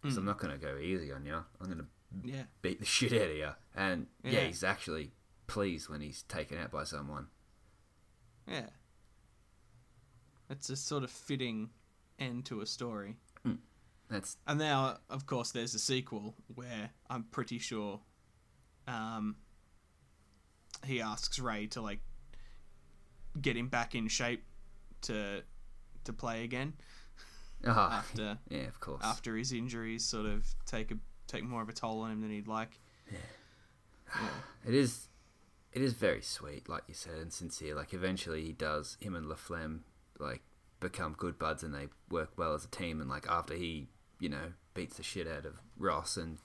Because 0.00 0.16
Mm. 0.16 0.20
I'm 0.20 0.24
not 0.26 0.38
gonna 0.38 0.58
go 0.58 0.76
easy 0.78 1.12
on 1.12 1.24
you. 1.26 1.44
I'm 1.60 1.68
gonna 1.68 1.86
Yeah, 2.24 2.44
beat 2.62 2.78
the 2.80 2.86
shit 2.96 3.12
out 3.12 3.30
of 3.30 3.36
you. 3.36 3.50
And 3.74 4.06
yeah, 4.24 4.30
Yeah. 4.30 4.44
he's 4.46 4.64
actually 4.64 5.12
pleased 5.46 5.88
when 5.88 6.00
he's 6.00 6.22
taken 6.22 6.58
out 6.58 6.70
by 6.70 6.84
someone. 6.84 7.28
yeah. 8.46 8.70
It's 10.50 10.70
a 10.70 10.76
sort 10.76 11.04
of 11.04 11.10
fitting 11.10 11.68
end 12.18 12.46
to 12.46 12.60
a 12.62 12.66
story. 12.66 13.16
That's 14.08 14.38
And 14.46 14.58
now, 14.58 15.00
of 15.10 15.26
course, 15.26 15.50
there's 15.52 15.74
a 15.74 15.78
sequel 15.78 16.34
where 16.54 16.92
I'm 17.10 17.24
pretty 17.24 17.58
sure 17.58 18.00
um, 18.86 19.36
he 20.86 21.02
asks 21.02 21.38
Rhea 21.38 21.66
to 21.68 21.82
like 21.82 22.00
get 23.40 23.56
him 23.56 23.68
back 23.68 23.94
in 23.94 24.08
shape 24.08 24.44
to 25.02 25.42
to 26.04 26.12
play 26.12 26.44
again 26.44 26.72
ah, 27.66 27.98
after 27.98 28.38
yeah, 28.48 28.66
of 28.66 28.80
course. 28.80 29.00
after 29.04 29.36
his 29.36 29.52
injuries 29.52 30.04
sort 30.04 30.26
of 30.26 30.44
take 30.66 30.90
a 30.90 30.96
take 31.26 31.44
more 31.44 31.62
of 31.62 31.68
a 31.68 31.72
toll 31.72 32.00
on 32.00 32.10
him 32.10 32.20
than 32.22 32.30
he'd 32.30 32.48
like. 32.48 32.78
Yeah. 33.10 33.18
It 34.66 34.74
is, 34.74 35.08
it 35.72 35.80
is 35.82 35.92
very 35.94 36.20
sweet, 36.20 36.68
like 36.68 36.82
you 36.88 36.94
said, 36.94 37.14
and 37.20 37.32
sincere. 37.32 37.74
Like 37.74 37.94
eventually, 37.94 38.42
he 38.44 38.52
does. 38.52 38.96
Him 39.00 39.14
and 39.14 39.26
LaFlamme 39.26 39.80
like 40.18 40.42
become 40.80 41.14
good 41.16 41.38
buds, 41.38 41.62
and 41.62 41.74
they 41.74 41.88
work 42.10 42.30
well 42.36 42.54
as 42.54 42.64
a 42.64 42.68
team. 42.68 43.00
And 43.00 43.08
like 43.08 43.26
after 43.28 43.54
he, 43.54 43.88
you 44.20 44.28
know, 44.28 44.52
beats 44.74 44.96
the 44.96 45.02
shit 45.02 45.26
out 45.28 45.46
of 45.46 45.60
Ross 45.78 46.16
and 46.16 46.38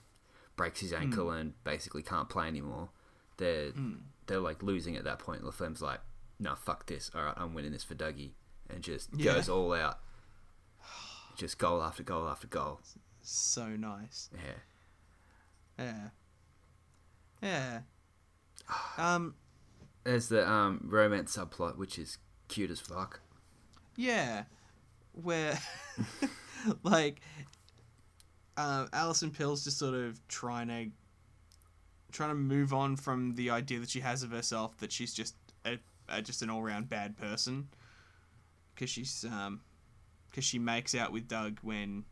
breaks 0.56 0.80
his 0.80 0.92
ankle 0.92 1.30
and 1.30 1.52
basically 1.64 2.02
can't 2.02 2.28
play 2.28 2.46
anymore, 2.46 2.90
they're 3.38 3.72
Mm. 3.72 3.98
they're 4.26 4.40
like 4.40 4.62
losing 4.62 4.96
at 4.96 5.04
that 5.04 5.18
point. 5.18 5.42
LaFlamme's 5.42 5.82
like, 5.82 6.00
"No, 6.44 6.54
fuck 6.54 6.86
this. 6.86 7.10
All 7.14 7.22
right, 7.24 7.34
I'm 7.36 7.54
winning 7.54 7.72
this 7.72 7.82
for 7.82 7.94
Dougie," 7.94 8.32
and 8.70 8.82
just 8.82 9.08
Yeah. 9.14 9.34
goes 9.34 9.48
all 9.48 9.72
out. 9.72 9.98
Just 11.36 11.58
goal 11.58 11.82
after 11.82 12.02
goal 12.04 12.28
after 12.28 12.46
goal. 12.46 12.80
So 13.22 13.66
nice. 13.70 14.30
Yeah. 14.32 14.50
Yeah. 15.78 16.08
Yeah. 17.42 17.80
Um. 18.98 19.34
There's 20.04 20.28
the 20.28 20.48
um, 20.48 20.80
romance 20.84 21.36
subplot, 21.36 21.76
which 21.78 21.98
is 21.98 22.18
cute 22.48 22.70
as 22.70 22.78
fuck. 22.78 23.20
Yeah, 23.96 24.44
where 25.12 25.58
like 26.82 27.20
uh, 28.56 28.86
Alison 28.92 29.30
Pill's 29.30 29.64
just 29.64 29.78
sort 29.78 29.94
of 29.94 30.20
trying 30.28 30.68
to 30.68 30.90
trying 32.12 32.30
to 32.30 32.34
move 32.36 32.72
on 32.74 32.96
from 32.96 33.34
the 33.34 33.50
idea 33.50 33.80
that 33.80 33.90
she 33.90 34.00
has 34.00 34.22
of 34.22 34.30
herself 34.30 34.76
that 34.78 34.92
she's 34.92 35.12
just 35.14 35.34
a 36.08 36.22
just 36.22 36.42
an 36.42 36.50
all 36.50 36.62
round 36.62 36.88
bad 36.88 37.16
person 37.16 37.68
because 38.74 38.90
she's 38.90 39.24
um 39.24 39.60
because 40.30 40.44
she 40.44 40.58
makes 40.58 40.94
out 40.94 41.12
with 41.12 41.28
Doug 41.28 41.58
when 41.62 42.04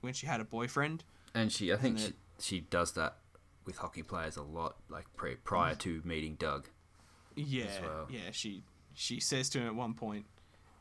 when 0.00 0.12
she 0.12 0.26
had 0.26 0.40
a 0.40 0.44
boyfriend. 0.44 1.02
And 1.34 1.50
she, 1.50 1.72
I 1.72 1.76
think 1.76 1.98
she, 1.98 2.12
she 2.38 2.60
does 2.60 2.92
that 2.92 3.16
with 3.64 3.78
hockey 3.78 4.02
players 4.02 4.36
a 4.36 4.42
lot, 4.42 4.76
like 4.88 5.06
pre, 5.16 5.34
prior 5.36 5.74
to 5.76 6.00
meeting 6.04 6.36
Doug. 6.38 6.68
Yeah, 7.34 7.64
well. 7.82 8.06
yeah. 8.08 8.30
She 8.30 8.62
she 8.92 9.18
says 9.18 9.48
to 9.50 9.58
him 9.58 9.66
at 9.66 9.74
one 9.74 9.94
point, 9.94 10.26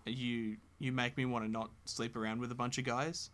"You 0.05 0.57
you 0.77 0.91
make 0.91 1.17
me 1.17 1.25
want 1.25 1.45
to 1.45 1.51
not 1.51 1.71
sleep 1.85 2.15
around 2.15 2.39
with 2.39 2.51
a 2.51 2.55
bunch 2.55 2.77
of 2.77 2.83
guys," 2.83 3.31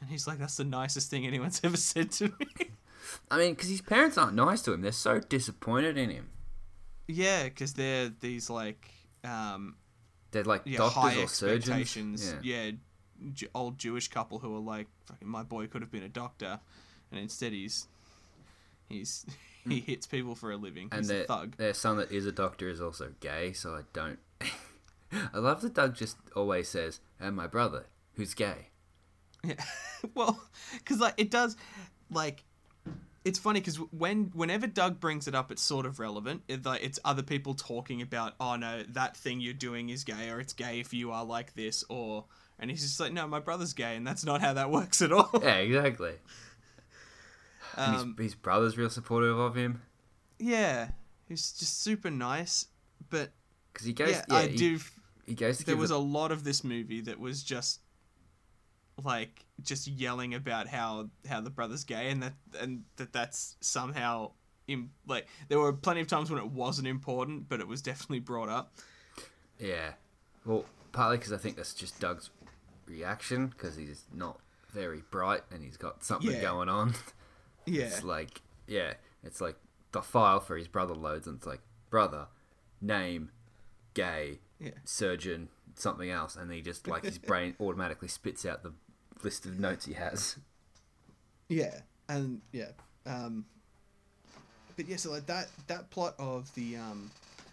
and 0.00 0.10
he's 0.10 0.26
like, 0.26 0.38
"That's 0.38 0.56
the 0.56 0.64
nicest 0.64 1.08
thing 1.08 1.24
anyone's 1.24 1.60
ever 1.64 1.76
said 1.76 2.10
to 2.12 2.24
me." 2.24 2.46
I 3.30 3.38
mean, 3.38 3.54
because 3.54 3.68
his 3.68 3.82
parents 3.82 4.18
aren't 4.18 4.34
nice 4.34 4.62
to 4.62 4.72
him; 4.72 4.80
they're 4.80 4.90
so 4.90 5.20
disappointed 5.20 5.96
in 5.96 6.10
him. 6.10 6.30
Yeah, 7.08 7.44
because 7.44 7.74
they're 7.74 8.08
these 8.20 8.50
like 8.50 8.90
um 9.24 9.76
They're 10.30 10.44
like 10.44 10.62
yeah 10.64 10.78
doctors 10.78 11.16
or 11.16 11.28
surgeons. 11.28 12.34
Yeah. 12.42 12.66
Yeah, 12.66 12.70
J- 13.32 13.48
old 13.54 13.78
Jewish 13.78 14.08
couple 14.08 14.38
who 14.38 14.54
are 14.54 14.60
like, 14.60 14.88
"Fucking 15.06 15.28
my 15.28 15.42
boy 15.42 15.66
could 15.66 15.82
have 15.82 15.90
been 15.90 16.02
a 16.02 16.08
doctor," 16.08 16.60
and 17.10 17.20
instead 17.20 17.52
he's 17.52 17.86
he's 18.88 19.24
he 19.68 19.80
hits 19.80 20.06
people 20.06 20.34
for 20.34 20.50
a 20.52 20.56
living. 20.56 20.88
and 20.92 21.00
he's 21.00 21.08
their 21.08 21.22
a 21.22 21.26
thug. 21.26 21.56
their 21.56 21.74
son 21.74 21.96
that 21.98 22.12
is 22.12 22.26
a 22.26 22.32
doctor 22.32 22.68
is 22.68 22.80
also 22.80 23.12
gay. 23.20 23.52
So 23.52 23.74
I 23.74 23.82
don't. 23.92 24.18
I 25.32 25.38
love 25.38 25.62
that 25.62 25.74
Doug 25.74 25.94
just 25.94 26.16
always 26.34 26.68
says, 26.68 27.00
"And 27.20 27.36
my 27.36 27.46
brother, 27.46 27.86
who's 28.14 28.34
gay." 28.34 28.68
Yeah. 29.44 29.54
well, 30.14 30.42
because 30.74 30.98
like 31.00 31.14
it 31.16 31.30
does, 31.30 31.56
like 32.10 32.44
it's 33.26 33.38
funny 33.38 33.60
because 33.60 33.76
when 33.76 34.30
whenever 34.34 34.66
Doug 34.66 35.00
brings 35.00 35.28
it 35.28 35.34
up, 35.34 35.50
it's 35.50 35.62
sort 35.62 35.84
of 35.84 35.98
relevant. 35.98 36.42
It's 36.48 36.98
other 37.04 37.22
people 37.22 37.54
talking 37.54 38.00
about, 38.00 38.34
oh 38.40 38.56
no, 38.56 38.84
that 38.90 39.16
thing 39.16 39.40
you're 39.40 39.52
doing 39.52 39.90
is 39.90 40.04
gay, 40.04 40.30
or 40.30 40.40
it's 40.40 40.52
gay 40.52 40.80
if 40.80 40.94
you 40.94 41.12
are 41.12 41.24
like 41.24 41.54
this, 41.54 41.84
or 41.88 42.24
and 42.58 42.70
he's 42.70 42.82
just 42.82 43.00
like, 43.00 43.12
no, 43.12 43.26
my 43.26 43.40
brother's 43.40 43.72
gay, 43.74 43.96
and 43.96 44.06
that's 44.06 44.24
not 44.24 44.40
how 44.40 44.54
that 44.54 44.70
works 44.78 45.02
at 45.02 45.12
all. 45.12 45.30
Yeah, 45.42 45.56
exactly. 45.56 46.12
Um, 47.76 48.14
his, 48.16 48.26
his 48.26 48.34
brother's 48.34 48.78
real 48.78 48.88
supportive 48.88 49.38
of 49.38 49.54
him 49.54 49.82
yeah, 50.38 50.88
he's 51.28 51.52
just 51.52 51.82
super 51.82 52.10
nice, 52.10 52.66
but 53.10 53.30
because 53.72 53.86
he 53.86 53.92
goes. 53.92 54.10
yeah, 54.10 54.22
Yeah, 54.28 54.36
I 54.36 54.46
he, 54.48 54.56
do. 54.56 54.78
He 55.26 55.34
goes 55.34 55.58
to 55.58 55.64
There 55.64 55.76
was 55.76 55.90
a 55.90 55.98
lot 55.98 56.32
of 56.32 56.44
this 56.44 56.62
movie 56.62 57.00
that 57.02 57.18
was 57.18 57.42
just 57.42 57.80
like 59.04 59.44
just 59.62 59.86
yelling 59.86 60.34
about 60.34 60.66
how 60.68 61.08
how 61.28 61.40
the 61.40 61.50
brother's 61.50 61.84
gay 61.84 62.10
and 62.10 62.22
that 62.22 62.32
and 62.58 62.82
that 62.96 63.12
that's 63.12 63.56
somehow 63.60 64.30
in 64.68 64.90
like 65.06 65.26
there 65.48 65.58
were 65.60 65.72
plenty 65.72 66.00
of 66.00 66.06
times 66.06 66.30
when 66.30 66.38
it 66.42 66.50
wasn't 66.50 66.86
important 66.88 67.48
but 67.48 67.60
it 67.60 67.68
was 67.68 67.82
definitely 67.82 68.20
brought 68.20 68.48
up 68.48 68.72
Yeah. 69.58 69.92
Well, 70.44 70.64
partly 70.92 71.18
because 71.18 71.32
I 71.32 71.38
think 71.38 71.56
that's 71.56 71.74
just 71.74 71.98
Doug's 72.00 72.30
reaction 72.86 73.48
because 73.48 73.76
he's 73.76 74.04
not 74.14 74.38
very 74.70 75.02
bright 75.10 75.42
and 75.50 75.62
he's 75.64 75.76
got 75.76 76.04
something 76.04 76.30
Yeah. 76.30 76.40
going 76.42 76.68
on. 76.68 76.94
Yeah. 77.68 77.86
It's 77.86 78.04
like, 78.04 78.42
yeah, 78.68 78.94
it's 79.24 79.40
like 79.40 79.56
the 79.90 80.00
file 80.00 80.38
for 80.38 80.56
his 80.56 80.68
brother 80.68 80.94
loads, 80.94 81.26
and 81.26 81.38
it's 81.38 81.46
like 81.48 81.58
brother, 81.90 82.28
name, 82.80 83.30
gay, 83.94 84.38
Yeah. 84.60 84.70
surgeon, 84.84 85.48
something 85.74 86.08
else, 86.08 86.36
and 86.36 86.52
he 86.52 86.60
just 86.62 86.86
like 86.86 87.02
his 87.02 87.18
brain 87.30 87.56
automatically 87.58 88.06
spits 88.06 88.46
out 88.46 88.62
the 88.62 88.72
list 89.22 89.46
of 89.46 89.58
notes 89.58 89.86
he 89.86 89.94
has. 89.94 90.36
Yeah, 91.48 91.80
and 92.08 92.40
yeah, 92.52 92.70
um, 93.06 93.44
but 94.76 94.88
yeah, 94.88 94.96
so 94.96 95.10
like 95.10 95.26
that 95.26 95.48
that 95.68 95.90
plot 95.90 96.14
of 96.18 96.52
the 96.54 96.76
um 96.76 97.10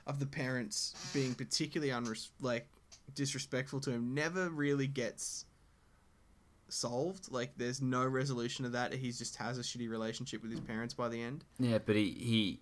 of 0.08 0.20
the 0.20 0.26
parents 0.26 0.96
being 1.14 1.34
particularly 1.34 1.92
unres- 1.92 2.30
like 2.42 2.68
disrespectful 3.16 3.80
to 3.82 3.92
him 3.92 4.14
never 4.14 4.50
really 4.50 4.88
gets 4.88 5.46
solved. 6.70 7.32
Like, 7.32 7.52
there's 7.58 7.82
no 7.82 8.06
resolution 8.06 8.66
of 8.66 8.72
that. 8.74 8.94
He 8.94 9.12
just 9.12 9.36
has 9.38 9.58
a 9.58 9.62
shitty 9.62 9.90
relationship 9.90 10.42
with 10.42 10.52
his 10.52 10.60
parents 10.60 10.94
by 10.94 11.10
the 11.10 11.22
end. 11.22 11.44
Yeah, 11.60 11.78
but 11.78 11.96
he 11.96 12.12
he. 12.12 12.60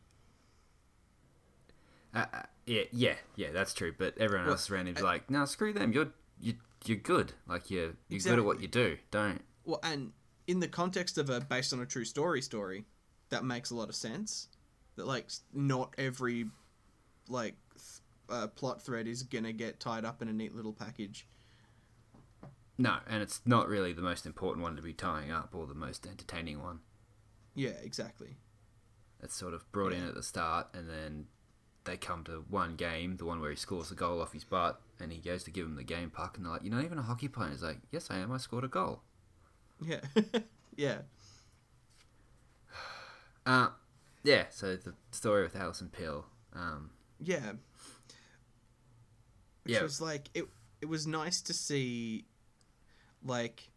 Uh, 2.13 2.25
uh, 2.33 2.41
yeah, 2.65 2.83
yeah, 2.91 3.13
yeah, 3.35 3.51
that's 3.51 3.73
true. 3.73 3.93
But 3.97 4.17
everyone 4.17 4.45
Well, 4.45 4.53
else 4.53 4.69
around 4.69 4.87
him's 4.87 5.01
like, 5.01 5.29
no, 5.29 5.45
screw 5.45 5.73
them. 5.73 5.93
You're 5.93 6.09
you 6.39 6.55
you're 6.85 6.97
good. 6.97 7.33
Like 7.47 7.69
you're 7.69 7.93
you're 8.09 8.19
good 8.19 8.39
at 8.39 8.45
what 8.45 8.61
you 8.61 8.67
do. 8.67 8.97
Don't. 9.11 9.41
Well, 9.65 9.79
and 9.83 10.11
in 10.47 10.59
the 10.59 10.67
context 10.67 11.17
of 11.17 11.29
a 11.29 11.41
based 11.41 11.73
on 11.73 11.79
a 11.79 11.85
true 11.85 12.05
story 12.05 12.41
story, 12.41 12.85
that 13.29 13.43
makes 13.43 13.71
a 13.71 13.75
lot 13.75 13.89
of 13.89 13.95
sense. 13.95 14.47
That 14.95 15.07
like 15.07 15.29
not 15.53 15.93
every 15.97 16.47
like 17.27 17.55
th- 17.73 18.01
uh, 18.29 18.47
plot 18.47 18.81
thread 18.81 19.07
is 19.07 19.23
gonna 19.23 19.53
get 19.53 19.79
tied 19.79 20.05
up 20.05 20.21
in 20.21 20.27
a 20.27 20.33
neat 20.33 20.55
little 20.55 20.73
package. 20.73 21.27
No, 22.77 22.97
and 23.07 23.21
it's 23.21 23.41
not 23.45 23.67
really 23.67 23.93
the 23.93 24.01
most 24.01 24.25
important 24.25 24.63
one 24.63 24.75
to 24.75 24.81
be 24.81 24.93
tying 24.93 25.31
up, 25.31 25.53
or 25.53 25.67
the 25.67 25.75
most 25.75 26.07
entertaining 26.07 26.61
one. 26.61 26.79
Yeah, 27.53 27.77
exactly. 27.83 28.37
It's 29.21 29.35
sort 29.35 29.53
of 29.53 29.71
brought 29.71 29.93
in 29.93 30.03
at 30.03 30.15
the 30.15 30.23
start, 30.23 30.67
and 30.73 30.89
then 30.89 31.27
they 31.83 31.97
come 31.97 32.23
to 32.25 32.45
one 32.49 32.75
game, 32.75 33.17
the 33.17 33.25
one 33.25 33.41
where 33.41 33.49
he 33.49 33.55
scores 33.55 33.91
a 33.91 33.95
goal 33.95 34.21
off 34.21 34.33
his 34.33 34.43
butt, 34.43 34.81
and 34.99 35.11
he 35.11 35.19
goes 35.19 35.43
to 35.45 35.51
give 35.51 35.65
him 35.65 35.75
the 35.75 35.83
game 35.83 36.09
puck, 36.09 36.37
and 36.37 36.45
they're 36.45 36.53
like, 36.53 36.63
"You're 36.63 36.73
not 36.75 36.83
even 36.85 36.97
a 36.97 37.01
hockey 37.03 37.27
player." 37.27 37.49
He's 37.51 37.63
like, 37.63 37.79
"Yes, 37.91 38.09
I 38.11 38.17
am. 38.17 38.31
I 38.31 38.37
scored 38.37 38.63
a 38.63 38.67
goal." 38.67 39.01
Yeah, 39.83 40.01
yeah, 40.75 40.99
Uh, 43.45 43.69
yeah. 44.23 44.45
So 44.51 44.75
the 44.75 44.93
story 45.11 45.41
with 45.43 45.55
Alison 45.55 45.89
Pill. 45.89 46.25
Um, 46.53 46.91
yeah. 47.19 47.53
Which 49.63 49.73
Yeah. 49.75 49.81
was 49.81 49.99
like 49.99 50.29
it. 50.35 50.45
It 50.81 50.85
was 50.85 51.07
nice 51.07 51.41
to 51.41 51.53
see, 51.53 52.25
like, 53.23 53.69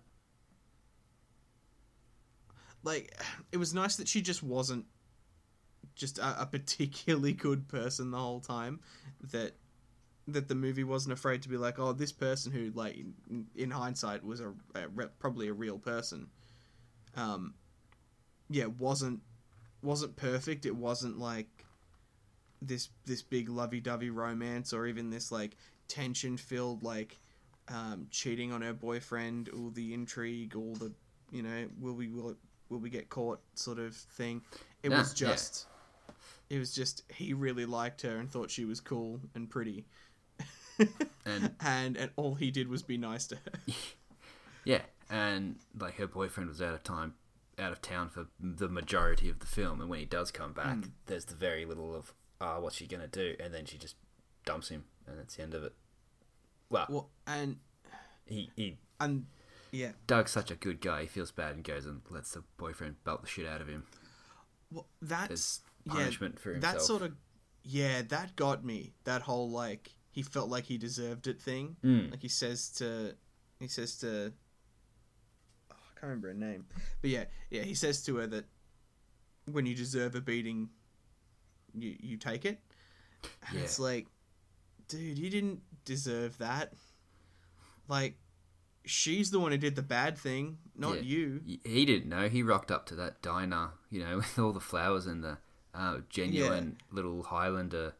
like 2.82 3.14
it 3.52 3.56
was 3.56 3.72
nice 3.74 3.96
that 3.96 4.08
she 4.08 4.20
just 4.22 4.42
wasn't 4.42 4.84
just 5.94 6.18
a, 6.18 6.42
a 6.42 6.46
particularly 6.46 7.32
good 7.32 7.68
person 7.68 8.10
the 8.10 8.18
whole 8.18 8.40
time. 8.40 8.80
That 9.32 9.54
that 10.28 10.48
the 10.48 10.54
movie 10.54 10.84
wasn't 10.84 11.12
afraid 11.12 11.42
to 11.42 11.48
be 11.48 11.56
like, 11.56 11.78
oh, 11.78 11.92
this 11.92 12.12
person 12.12 12.50
who, 12.50 12.70
like, 12.74 12.96
in, 12.96 13.46
in 13.54 13.70
hindsight, 13.70 14.24
was 14.24 14.40
a, 14.40 14.54
a 14.74 14.88
re- 14.88 15.08
probably 15.18 15.48
a 15.48 15.52
real 15.52 15.78
person. 15.78 16.28
Um, 17.16 17.54
yeah, 18.50 18.66
wasn't 18.66 19.20
wasn't 19.82 20.16
perfect. 20.16 20.66
It 20.66 20.76
wasn't 20.76 21.18
like 21.18 21.64
this 22.62 22.88
this 23.04 23.22
big 23.22 23.48
lovey 23.48 23.80
dovey 23.80 24.10
romance 24.10 24.72
or 24.72 24.86
even 24.86 25.10
this 25.10 25.30
like 25.30 25.56
tension 25.88 26.36
filled 26.36 26.82
like 26.82 27.18
um, 27.68 28.06
cheating 28.10 28.52
on 28.52 28.62
her 28.62 28.72
boyfriend, 28.72 29.48
all 29.50 29.70
the 29.70 29.94
intrigue, 29.94 30.54
all 30.56 30.74
the 30.74 30.92
you 31.30 31.42
know 31.42 31.66
will 31.80 31.94
we 31.94 32.08
will 32.08 32.36
will 32.68 32.78
we 32.78 32.90
get 32.90 33.08
caught 33.08 33.40
sort 33.54 33.78
of 33.78 33.94
thing. 33.94 34.42
It 34.82 34.90
Yeah, 34.90 34.98
was 34.98 35.20
yeah. 35.20 35.36
It 36.50 36.58
was 36.58 36.74
just 36.74 37.02
he 37.12 37.32
really 37.32 37.66
liked 37.66 38.02
her 38.02 38.16
and 38.16 38.30
thought 38.30 38.50
she 38.50 38.64
was 38.64 38.80
cool 38.80 39.20
and 39.34 39.48
pretty. 39.50 39.84
And- 41.26 41.54
and 41.60 41.96
and 41.96 42.10
all 42.16 42.34
he 42.34 42.50
did 42.50 42.68
was 42.68 42.82
be 42.82 42.96
nice 42.98 43.26
to 43.28 43.36
her. 43.36 43.52
yeah, 44.64 44.82
and 45.08 45.56
like 45.78 45.94
her 45.94 46.06
boyfriend 46.06 46.48
was 46.48 46.60
out 46.60 46.74
of 46.74 46.82
time, 46.82 47.14
out 47.58 47.72
of 47.72 47.80
town 47.80 48.08
for 48.10 48.26
the 48.40 48.68
majority 48.68 49.28
of 49.30 49.38
the 49.38 49.46
film, 49.46 49.80
and 49.80 49.88
when 49.88 50.00
he 50.00 50.04
does 50.06 50.30
come 50.30 50.52
back, 50.52 50.76
Mm. 50.76 50.90
there's 51.06 51.24
the 51.26 51.34
very 51.36 51.64
little 51.64 51.94
of, 51.94 52.12
ah, 52.40 52.58
what's 52.60 52.76
she 52.76 52.86
gonna 52.86 53.06
do? 53.06 53.36
And 53.40 53.54
then 53.54 53.64
she 53.66 53.78
just 53.78 53.94
dumps 54.44 54.68
him, 54.68 54.84
and 55.06 55.18
that's 55.18 55.36
the 55.36 55.42
end 55.42 55.54
of 55.54 55.62
it. 55.62 55.74
Well, 56.68 56.86
Well, 56.90 57.10
and 57.26 57.56
he 58.26 58.50
he 58.56 58.76
and 59.00 59.26
yeah, 59.70 59.92
Doug's 60.06 60.32
such 60.32 60.50
a 60.50 60.56
good 60.56 60.80
guy. 60.80 61.02
He 61.02 61.06
feels 61.06 61.30
bad 61.30 61.54
and 61.54 61.64
goes 61.64 61.86
and 61.86 62.02
lets 62.10 62.32
the 62.32 62.42
boyfriend 62.58 63.02
belt 63.04 63.22
the 63.22 63.28
shit 63.28 63.46
out 63.46 63.60
of 63.60 63.68
him. 63.68 63.84
well 64.70 64.86
that's 65.00 65.28
There's 65.28 65.60
yeah, 65.84 65.92
punishment 65.94 66.38
for 66.38 66.52
himself. 66.52 66.74
that 66.74 66.82
sort 66.82 67.02
of 67.02 67.12
yeah 67.62 68.02
that 68.02 68.36
got 68.36 68.64
me 68.64 68.92
that 69.04 69.22
whole 69.22 69.50
like 69.50 69.90
he 70.10 70.22
felt 70.22 70.48
like 70.50 70.64
he 70.64 70.78
deserved 70.78 71.26
it 71.26 71.40
thing 71.40 71.76
Mm. 71.84 72.10
like 72.10 72.22
he 72.22 72.28
says 72.28 72.68
to 72.78 73.14
he 73.58 73.68
says 73.68 73.96
to 73.98 74.32
oh, 75.70 75.74
i 75.74 76.00
can't 76.00 76.02
remember 76.02 76.28
her 76.28 76.34
name 76.34 76.66
but 77.00 77.10
yeah 77.10 77.24
yeah 77.50 77.62
he 77.62 77.74
says 77.74 78.02
to 78.04 78.16
her 78.16 78.26
that 78.26 78.44
when 79.50 79.66
you 79.66 79.74
deserve 79.74 80.14
a 80.14 80.20
beating 80.20 80.68
you 81.74 81.96
you 82.00 82.16
take 82.16 82.44
it 82.44 82.60
and 83.48 83.58
Yeah. 83.58 83.64
it's 83.64 83.78
like 83.78 84.06
dude 84.88 85.18
you 85.18 85.30
didn't 85.30 85.60
deserve 85.84 86.36
that 86.38 86.72
like 87.88 88.16
she's 88.86 89.30
the 89.30 89.40
one 89.40 89.52
who 89.52 89.58
did 89.58 89.74
the 89.76 89.82
bad 89.82 90.16
thing 90.18 90.58
not 90.76 90.96
Yeah. 90.96 91.00
you 91.02 91.40
He 91.64 91.84
didn't 91.86 92.08
know. 92.08 92.28
He 92.28 92.42
rocked 92.42 92.70
up 92.70 92.84
to 92.86 92.94
that 92.96 93.22
diner, 93.22 93.70
you 93.90 94.00
know, 94.04 94.16
with 94.22 94.38
all 94.38 94.52
the 94.52 94.60
flowers 94.60 95.06
and 95.06 95.22
the 95.24 95.38
uh, 95.74 95.98
genuine 96.08 96.78
little 96.90 97.22
Highlander 97.22 97.94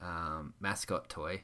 um, 0.00 0.54
mascot 0.60 1.08
toy, 1.08 1.42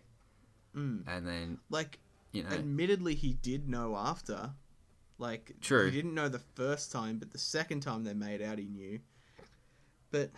mm. 0.76 1.02
and 1.06 1.26
then 1.26 1.58
like 1.70 1.98
you 2.32 2.42
know, 2.42 2.50
admittedly 2.50 3.14
he 3.14 3.34
did 3.34 3.68
know 3.68 3.96
after. 3.96 4.50
Like 5.16 5.52
True. 5.60 5.86
he 5.86 5.92
didn't 5.92 6.14
know 6.14 6.28
the 6.28 6.40
first 6.56 6.90
time 6.90 7.18
but 7.18 7.30
the 7.30 7.38
second 7.38 7.80
time 7.80 8.02
they 8.02 8.14
made 8.14 8.42
out 8.42 8.58
he 8.58 8.66
knew. 8.66 9.00
But 10.10 10.30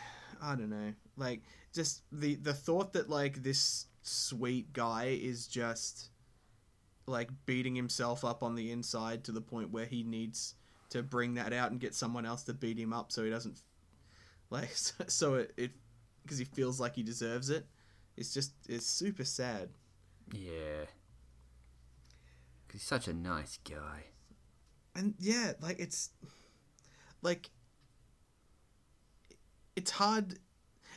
i 0.43 0.55
don't 0.55 0.71
know. 0.71 0.93
Like 1.17 1.43
just 1.73 2.03
the 2.13 2.35
the 2.37 2.53
thought 2.53 2.93
that 2.93 3.09
like 3.09 3.43
this 3.43 3.87
sweet 4.03 4.73
guy 4.73 5.19
is 5.21 5.47
just 5.47 6.11
like 7.07 7.31
beating 7.47 7.75
himself 7.75 8.25
up 8.25 8.43
on 8.43 8.55
the 8.55 8.71
inside 8.71 9.25
to 9.25 9.33
the 9.33 9.41
point 9.41 9.71
where 9.71 9.87
he 9.87 10.03
needs 10.03 10.55
to 10.91 11.03
bring 11.03 11.35
that 11.35 11.53
out 11.53 11.71
and 11.71 11.81
get 11.81 11.95
someone 11.95 12.27
else 12.27 12.43
to 12.45 12.55
beat 12.55 12.79
him 12.79 12.93
up 12.93 13.11
so 13.13 13.25
he 13.25 13.31
doesn't 13.31 13.61
like 14.51 14.71
so, 14.75 14.95
so 15.09 15.35
it 15.37 15.53
it 15.57 15.71
because 16.23 16.39
he 16.39 16.45
feels 16.45 16.81
like 16.81 16.95
he 16.97 17.03
deserves 17.03 17.51
it. 17.51 17.67
It's 18.17 18.33
just 18.33 18.53
it's 18.69 18.87
super 18.87 19.25
sad. 19.25 19.71
Yeah, 20.33 20.87
he's 22.73 22.83
such 22.83 23.09
a 23.09 23.13
nice 23.13 23.59
guy. 23.69 24.05
and 24.95 25.15
yeah 25.19 25.53
like 25.61 25.79
it's 25.79 26.11
like 27.23 27.51
it's 29.75 29.91
hard 29.91 30.39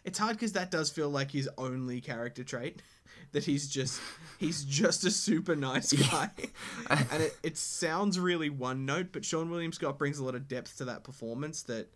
it's 0.06 0.18
hard 0.18 0.36
because 0.36 0.54
that 0.54 0.72
does 0.72 0.90
feel 0.90 1.10
like 1.10 1.32
his 1.32 1.50
only 1.58 2.02
character 2.02 2.44
trait. 2.44 2.82
That 3.32 3.44
he's 3.44 3.68
just 3.68 4.00
he's 4.40 4.64
just 4.64 5.04
a 5.04 5.12
super 5.12 5.56
nice 5.56 5.94
guy. 5.94 6.30
And 6.90 7.22
it, 7.24 7.38
it 7.44 7.58
sounds 7.58 8.20
really 8.20 8.50
one 8.50 8.86
note 8.86 9.08
but 9.12 9.22
seann 9.24 9.50
william 9.52 9.72
scott 9.72 10.00
brings 10.00 10.18
a 10.20 10.24
lot 10.24 10.34
of 10.36 10.48
depth 10.48 10.78
to 10.78 10.86
that 10.86 11.04
performance 11.04 11.62
that 11.64 11.90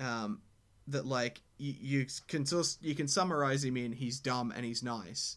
um 0.00 0.40
that 0.88 1.06
like 1.06 1.40
you, 1.58 1.74
you 1.80 2.06
can 2.28 2.44
you 2.80 2.94
can 2.94 3.08
summarize 3.08 3.64
him 3.64 3.76
in 3.76 3.92
he's 3.92 4.20
dumb 4.20 4.52
and 4.54 4.64
he's 4.64 4.82
nice 4.82 5.36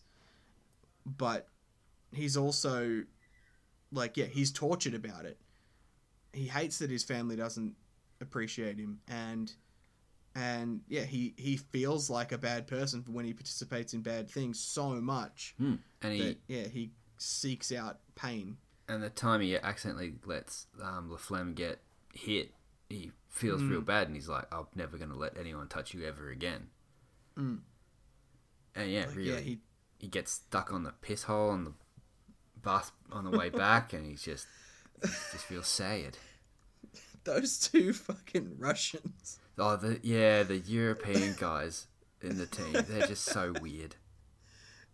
but 1.05 1.47
he's 2.11 2.37
also 2.37 3.03
like 3.91 4.17
yeah 4.17 4.25
he's 4.25 4.51
tortured 4.51 4.93
about 4.93 5.25
it 5.25 5.37
he 6.33 6.47
hates 6.47 6.79
that 6.79 6.89
his 6.89 7.03
family 7.03 7.35
doesn't 7.35 7.75
appreciate 8.21 8.77
him 8.77 8.99
and 9.07 9.53
and 10.35 10.81
yeah 10.87 11.03
he 11.03 11.33
he 11.37 11.57
feels 11.57 12.09
like 12.09 12.31
a 12.31 12.37
bad 12.37 12.67
person 12.67 13.03
when 13.07 13.25
he 13.25 13.33
participates 13.33 13.93
in 13.93 14.01
bad 14.01 14.29
things 14.29 14.59
so 14.59 14.89
much 15.01 15.55
Hmm. 15.57 15.75
And 16.01 16.13
he 16.13 16.21
that 16.21 16.37
yeah 16.47 16.67
he 16.67 16.91
seeks 17.17 17.71
out 17.71 17.99
pain 18.15 18.57
and 18.89 19.03
the 19.03 19.09
time 19.09 19.41
he 19.41 19.55
accidentally 19.55 20.15
lets 20.25 20.65
um, 20.81 21.11
LaFlamme 21.11 21.53
get 21.53 21.79
hit, 22.11 22.51
he 22.89 23.11
feels 23.29 23.61
Mm. 23.61 23.69
real 23.69 23.81
bad, 23.81 24.07
and 24.07 24.15
he's 24.15 24.27
like, 24.29 24.45
"I'm 24.53 24.65
never 24.75 24.97
gonna 24.97 25.15
let 25.15 25.37
anyone 25.37 25.67
touch 25.67 25.93
you 25.93 26.03
ever 26.05 26.29
again." 26.29 26.69
Mm. 27.37 27.61
And 28.75 28.91
yeah, 28.91 29.05
Like, 29.05 29.15
really, 29.15 29.29
yeah 29.31 29.39
he 29.39 29.59
he 29.97 30.07
gets 30.07 30.31
stuck 30.31 30.71
on 30.73 30.83
the 30.83 30.91
piss 30.91 31.23
hole 31.23 31.49
on 31.49 31.65
the 31.65 31.73
bus 32.61 32.91
on 33.11 33.23
the 33.25 33.31
way 33.31 33.49
back, 33.65 33.93
and 33.93 34.05
he's 34.05 34.23
just 34.23 34.47
he 35.01 35.07
just 35.07 35.45
feels 35.45 35.67
sad. 35.67 36.17
those 37.25 37.59
two 37.59 37.93
fucking 37.93 38.55
russians 38.57 39.39
Oh, 39.57 39.75
the 39.75 39.99
yeah, 40.03 40.43
the 40.43 40.57
European 40.57 41.35
guys 41.37 41.87
in 42.21 42.37
the 42.37 42.45
team, 42.45 42.73
they're 42.87 43.07
just 43.07 43.25
so 43.25 43.53
weird. 43.61 43.95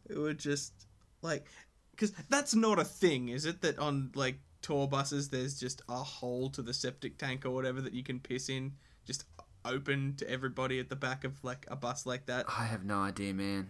who 0.10 0.22
were 0.22 0.34
just 0.34 0.74
like 1.22 1.46
because 1.92 2.12
that's 2.30 2.56
not 2.56 2.80
a 2.80 2.84
thing 2.84 3.30
is 3.30 3.46
it 3.46 3.62
that 3.62 3.78
on 3.80 4.12
like 4.16 4.40
tour 4.66 4.88
buses, 4.88 5.30
there's 5.30 5.60
just 5.60 5.84
a 5.88 5.98
hole 5.98 6.50
to 6.50 6.64
the 6.64 6.74
septic 6.74 7.20
tank 7.20 7.46
or 7.46 7.52
whatever 7.52 7.82
that 7.82 7.94
you 7.94 8.02
can 8.02 8.20
piss 8.20 8.50
in, 8.50 8.74
just 9.06 9.26
open 9.64 10.16
to 10.18 10.28
everybody 10.28 10.80
at 10.80 10.90
the 10.90 10.96
back 10.96 11.24
of 11.24 11.44
like 11.44 11.68
a 11.70 11.76
bus 11.76 12.08
like 12.08 12.26
that. 12.26 12.46
I 12.48 12.66
have 12.66 12.84
no 12.84 12.98
idea, 12.98 13.32
man. 13.32 13.70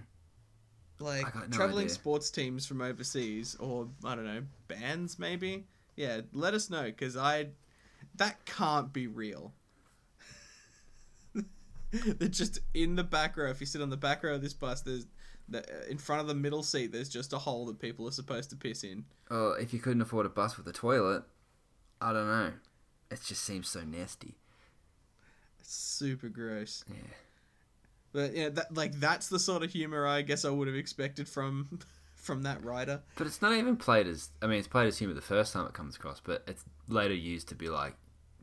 Like 1.00 1.36
no 1.36 1.48
traveling 1.50 1.86
idea. 1.88 1.96
sports 1.96 2.32
teams 2.32 2.66
from 2.66 2.82
overseas, 2.82 3.58
or 3.60 3.90
I 4.06 4.16
don't 4.16 4.24
know, 4.24 4.44
bands 4.70 5.20
maybe. 5.20 5.66
Yeah, 5.98 6.22
let 6.32 6.54
us 6.54 6.70
know 6.70 6.84
because 6.84 7.18
I 7.18 7.48
that 8.16 8.46
can't 8.46 8.94
be 8.94 9.08
real. 9.08 9.52
They're 11.92 12.30
just 12.30 12.60
in 12.74 12.96
the 12.96 13.04
back 13.04 13.36
row. 13.36 13.50
If 13.50 13.60
you 13.60 13.68
sit 13.68 13.82
on 13.82 13.90
the 13.90 13.98
back 13.98 14.24
row 14.24 14.36
of 14.36 14.42
this 14.42 14.54
bus, 14.54 14.80
there's 14.80 15.08
the, 15.50 15.64
in 15.90 15.98
front 15.98 16.22
of 16.22 16.28
the 16.28 16.36
middle 16.36 16.64
seat. 16.64 16.92
There's 16.92 17.10
just 17.10 17.34
a 17.34 17.38
hole 17.38 17.66
that 17.68 17.80
people 17.80 18.08
are 18.08 18.12
supposed 18.12 18.50
to 18.52 18.56
piss 18.56 18.84
in. 18.84 19.06
Oh, 19.30 19.52
if 19.52 19.74
you 19.74 19.80
couldn't 19.80 20.02
afford 20.02 20.26
a 20.26 20.30
bus 20.30 20.58
with 20.58 20.68
a 20.68 20.74
toilet, 20.74 21.24
I 22.02 22.14
don't 22.14 22.28
know. 22.28 22.54
It 23.12 23.22
just 23.26 23.44
seems 23.44 23.68
so 23.70 23.82
nasty. 23.82 24.36
It's 25.60 25.74
super 25.74 26.30
gross. 26.30 26.84
Yeah. 26.88 26.96
But 28.12 28.34
yeah, 28.34 28.50
that 28.50 28.74
like 28.74 28.94
that's 28.94 29.28
the 29.28 29.40
sort 29.40 29.62
of 29.62 29.72
humor 29.72 30.08
I 30.08 30.22
guess 30.22 30.46
I 30.46 30.50
would 30.50 30.68
have 30.68 30.78
expected 30.78 31.28
from 31.28 31.80
from 32.16 32.44
that 32.44 32.64
writer. 32.64 33.02
But 33.18 33.28
it's 33.28 33.42
not 33.42 33.54
even 33.54 33.76
played 33.76 34.08
as. 34.08 34.30
I 34.42 34.48
mean, 34.48 34.58
it's 34.58 34.68
played 34.68 34.88
as 34.88 34.98
humor 34.98 35.14
the 35.14 35.22
first 35.22 35.54
time 35.54 35.66
it 35.68 35.74
comes 35.74 35.96
across, 35.96 36.22
but 36.22 36.44
it's 36.48 36.64
later 36.88 37.14
used 37.14 37.50
to 37.50 37.56
be 37.56 37.70
like 37.70 37.96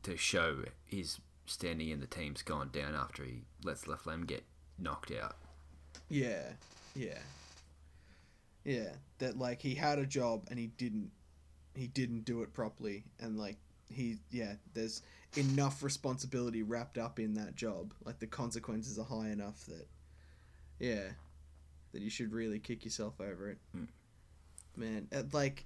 to 0.03 0.17
show 0.17 0.65
his 0.85 1.21
standing 1.47 1.89
in 1.89 2.01
the 2.01 2.07
team's 2.07 2.43
gone 2.43 2.71
down 2.73 2.95
after 2.95 3.25
he 3.25 3.43
lets 3.65 3.85
LaFlamme 3.85 4.27
get 4.27 4.45
knocked 4.79 5.11
out. 5.13 5.37
Yeah, 6.09 6.43
yeah, 6.95 7.19
yeah. 8.65 8.91
That 9.19 9.39
like 9.39 9.63
he 9.63 9.75
had 9.75 9.99
a 9.99 10.07
job 10.07 10.47
and 10.51 10.59
he 10.59 10.67
didn't, 10.67 11.11
he 11.75 11.87
didn't 11.87 12.25
do 12.25 12.43
it 12.43 12.53
properly, 12.53 13.05
and 13.21 13.39
like 13.39 13.57
he, 13.89 14.19
yeah, 14.31 14.55
there's 14.75 15.03
enough 15.37 15.83
responsibility 15.83 16.63
wrapped 16.63 16.99
up 16.99 17.19
in 17.19 17.35
that 17.35 17.55
job. 17.55 17.93
Like 18.05 18.19
the 18.19 18.27
consequences 18.27 18.99
are 18.99 19.05
high 19.05 19.31
enough 19.31 19.65
that, 19.67 19.87
yeah, 20.79 21.09
that 21.93 22.03
you 22.03 22.11
should 22.11 22.33
really 22.33 22.59
kick 22.59 22.85
yourself 22.85 23.21
over 23.21 23.51
it. 23.51 23.59
Mm. 23.77 23.87
Man, 24.77 25.09
uh, 25.15 25.23
like, 25.33 25.65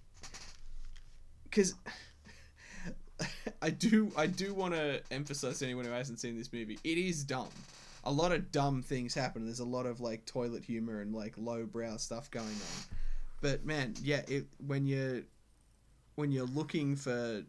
because. 1.44 1.74
I 3.62 3.70
do 3.70 4.12
I 4.14 4.26
do 4.26 4.52
want 4.52 4.74
to 4.74 5.00
emphasize 5.10 5.60
to 5.60 5.64
anyone 5.64 5.86
who 5.86 5.90
hasn't 5.90 6.20
seen 6.20 6.36
this 6.36 6.52
movie, 6.52 6.78
it 6.84 6.98
is 6.98 7.24
dumb. 7.24 7.48
A 8.06 8.12
lot 8.12 8.32
of 8.32 8.50
dumb 8.52 8.82
things 8.82 9.14
happen. 9.14 9.44
There's 9.44 9.60
a 9.60 9.64
lot 9.64 9.86
of 9.86 10.00
like 10.00 10.24
toilet 10.26 10.64
humor 10.64 11.00
and 11.00 11.14
like 11.14 11.34
lowbrow 11.36 11.96
stuff 11.98 12.30
going 12.30 12.46
on. 12.46 12.96
But 13.42 13.64
man, 13.64 13.94
yeah, 14.02 14.22
it 14.28 14.46
when 14.64 14.86
you're 14.86 15.22
when 16.14 16.32
you're 16.32 16.46
looking 16.46 16.96
for 16.96 17.42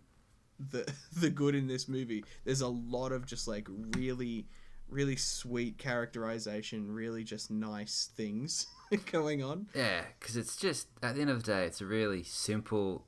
the 0.60 0.94
the 1.16 1.30
good 1.30 1.56
in 1.56 1.68
this 1.68 1.88
movie, 1.88 2.26
there's 2.44 2.62
a 2.62 2.68
lot 2.68 3.12
of 3.12 3.26
just 3.26 3.48
like 3.48 3.68
really 3.96 4.48
really 4.90 5.16
sweet 5.16 5.78
characterization, 5.78 6.92
really 6.92 7.24
just 7.24 7.52
nice 7.52 8.10
things 8.16 8.68
going 9.12 9.44
on. 9.44 9.68
Yeah, 9.76 10.02
because 10.20 10.38
it's 10.38 10.56
just 10.56 10.88
at 11.04 11.16
the 11.16 11.22
end 11.22 11.30
of 11.30 11.44
the 11.44 11.52
day, 11.52 11.66
it's 11.66 11.82
a 11.82 11.86
really 11.86 12.24
simple. 12.24 13.06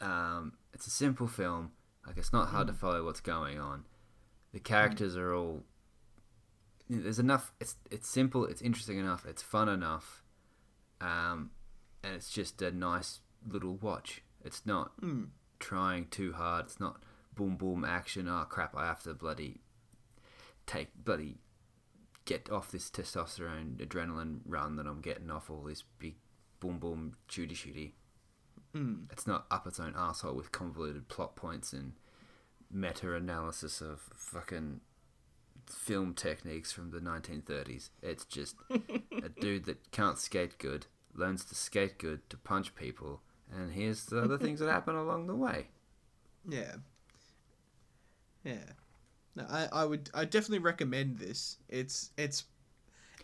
Um, 0.00 0.54
it's 0.72 0.86
a 0.86 0.90
simple 0.90 1.26
film. 1.26 1.72
Like 2.06 2.18
it's 2.18 2.32
not 2.32 2.48
hard 2.48 2.66
to 2.66 2.72
follow 2.72 3.04
what's 3.04 3.20
going 3.20 3.58
on. 3.58 3.84
The 4.52 4.60
characters 4.60 5.16
are 5.16 5.34
all. 5.34 5.64
There's 6.88 7.18
enough. 7.18 7.52
It's 7.60 7.76
it's 7.90 8.08
simple. 8.08 8.44
It's 8.46 8.62
interesting 8.62 8.98
enough. 8.98 9.24
It's 9.26 9.42
fun 9.42 9.68
enough. 9.68 10.22
Um, 11.00 11.50
and 12.02 12.14
it's 12.14 12.30
just 12.30 12.60
a 12.62 12.70
nice 12.70 13.20
little 13.46 13.76
watch. 13.76 14.22
It's 14.44 14.64
not 14.66 14.92
Hmm. 15.00 15.24
trying 15.58 16.08
too 16.08 16.32
hard. 16.34 16.66
It's 16.66 16.80
not 16.80 17.02
boom 17.34 17.56
boom 17.56 17.84
action. 17.84 18.28
Oh 18.28 18.44
crap! 18.48 18.76
I 18.76 18.86
have 18.86 19.02
to 19.04 19.14
bloody 19.14 19.60
take 20.66 20.88
bloody 21.04 21.38
get 22.24 22.50
off 22.50 22.70
this 22.70 22.90
testosterone 22.90 23.76
adrenaline 23.76 24.40
run 24.46 24.76
that 24.76 24.86
I'm 24.86 25.02
getting 25.02 25.30
off 25.30 25.50
all 25.50 25.62
this 25.62 25.82
big 25.98 26.16
boom 26.60 26.78
boom 26.78 27.16
shooty 27.28 27.52
shooty. 27.52 27.92
Mm. 28.74 29.12
It's 29.12 29.26
not 29.26 29.46
up 29.50 29.66
its 29.66 29.78
own 29.78 29.94
asshole 29.96 30.34
with 30.34 30.50
convoluted 30.52 31.08
plot 31.08 31.36
points 31.36 31.72
and 31.72 31.92
meta 32.70 33.14
analysis 33.14 33.80
of 33.80 34.00
fucking 34.16 34.80
film 35.70 36.14
techniques 36.14 36.72
from 36.72 36.90
the 36.90 36.98
1930s. 37.00 37.90
It's 38.02 38.24
just 38.24 38.56
a 38.70 39.28
dude 39.40 39.64
that 39.66 39.90
can't 39.90 40.18
skate 40.18 40.58
good, 40.58 40.86
learns 41.14 41.44
to 41.46 41.54
skate 41.54 41.98
good 41.98 42.28
to 42.30 42.36
punch 42.36 42.74
people, 42.74 43.20
and 43.52 43.72
here's 43.72 44.06
the 44.06 44.20
other 44.20 44.38
things 44.38 44.60
that 44.60 44.68
happen 44.70 44.94
along 44.96 45.26
the 45.26 45.36
way. 45.36 45.68
Yeah. 46.48 46.74
Yeah. 48.44 48.64
No, 49.36 49.46
I, 49.48 49.68
I 49.72 49.84
would 49.84 50.10
I 50.14 50.24
definitely 50.24 50.58
recommend 50.60 51.18
this. 51.18 51.56
It's 51.68 52.10
it's 52.16 52.44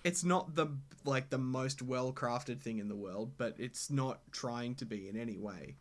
it's 0.02 0.24
not 0.24 0.54
the 0.56 0.68
like 1.04 1.30
the 1.30 1.38
most 1.38 1.82
well 1.82 2.12
crafted 2.12 2.60
thing 2.60 2.78
in 2.78 2.88
the 2.88 2.96
world, 2.96 3.32
but 3.36 3.54
it's 3.58 3.90
not 3.90 4.20
trying 4.32 4.74
to 4.76 4.84
be 4.86 5.08
in 5.08 5.16
any 5.16 5.36
way. 5.38 5.76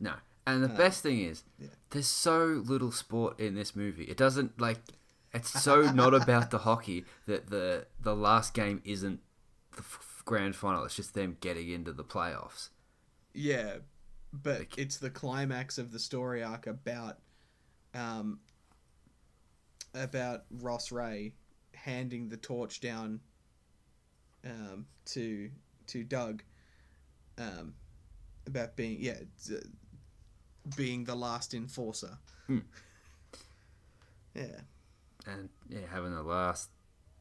No. 0.00 0.14
And 0.46 0.62
the 0.62 0.72
Uh, 0.72 0.76
best 0.76 1.02
thing 1.02 1.20
is, 1.22 1.42
yeah. 1.58 1.68
there's 1.90 2.06
so 2.06 2.62
little 2.66 2.92
sport 2.92 3.40
in 3.40 3.54
this 3.54 3.74
movie. 3.74 4.04
It 4.04 4.16
doesn't 4.16 4.60
like. 4.60 4.78
It's 5.34 5.50
so 5.62 5.82
not 5.92 6.14
about 6.14 6.50
the 6.50 6.58
hockey 6.58 7.04
that 7.26 7.50
the 7.50 7.86
the 8.00 8.14
last 8.14 8.54
game 8.54 8.80
isn't 8.84 9.20
the 9.72 9.78
f- 9.80 10.22
grand 10.24 10.54
final. 10.56 10.84
It's 10.84 10.94
just 10.94 11.14
them 11.14 11.36
getting 11.40 11.68
into 11.70 11.92
the 11.92 12.04
playoffs. 12.04 12.68
Yeah, 13.32 13.78
but 14.32 14.60
Like- 14.60 14.78
it's 14.78 14.96
the 14.98 15.10
climax 15.10 15.76
of 15.78 15.90
the 15.92 15.98
story 15.98 16.42
arc 16.42 16.66
about 16.66 17.18
um 17.94 18.38
about 19.94 20.44
Ross 20.50 20.90
Rhea 20.92 21.32
handing 21.74 22.28
the 22.28 22.36
torch 22.36 22.80
down 22.80 23.20
um 24.44 24.86
to 25.06 25.50
to 25.88 26.04
Doug 26.04 26.42
um 27.38 27.74
about 28.46 28.76
being 28.76 28.98
yeah 29.00 29.18
being 30.76 31.04
the 31.04 31.14
last 31.14 31.54
enforcer. 31.54 32.18
Hmm. 32.46 32.58
Yeah. 34.34 34.60
And 35.26 35.48
yeah, 35.68 35.86
having 35.90 36.14
the 36.14 36.22
last, 36.22 36.70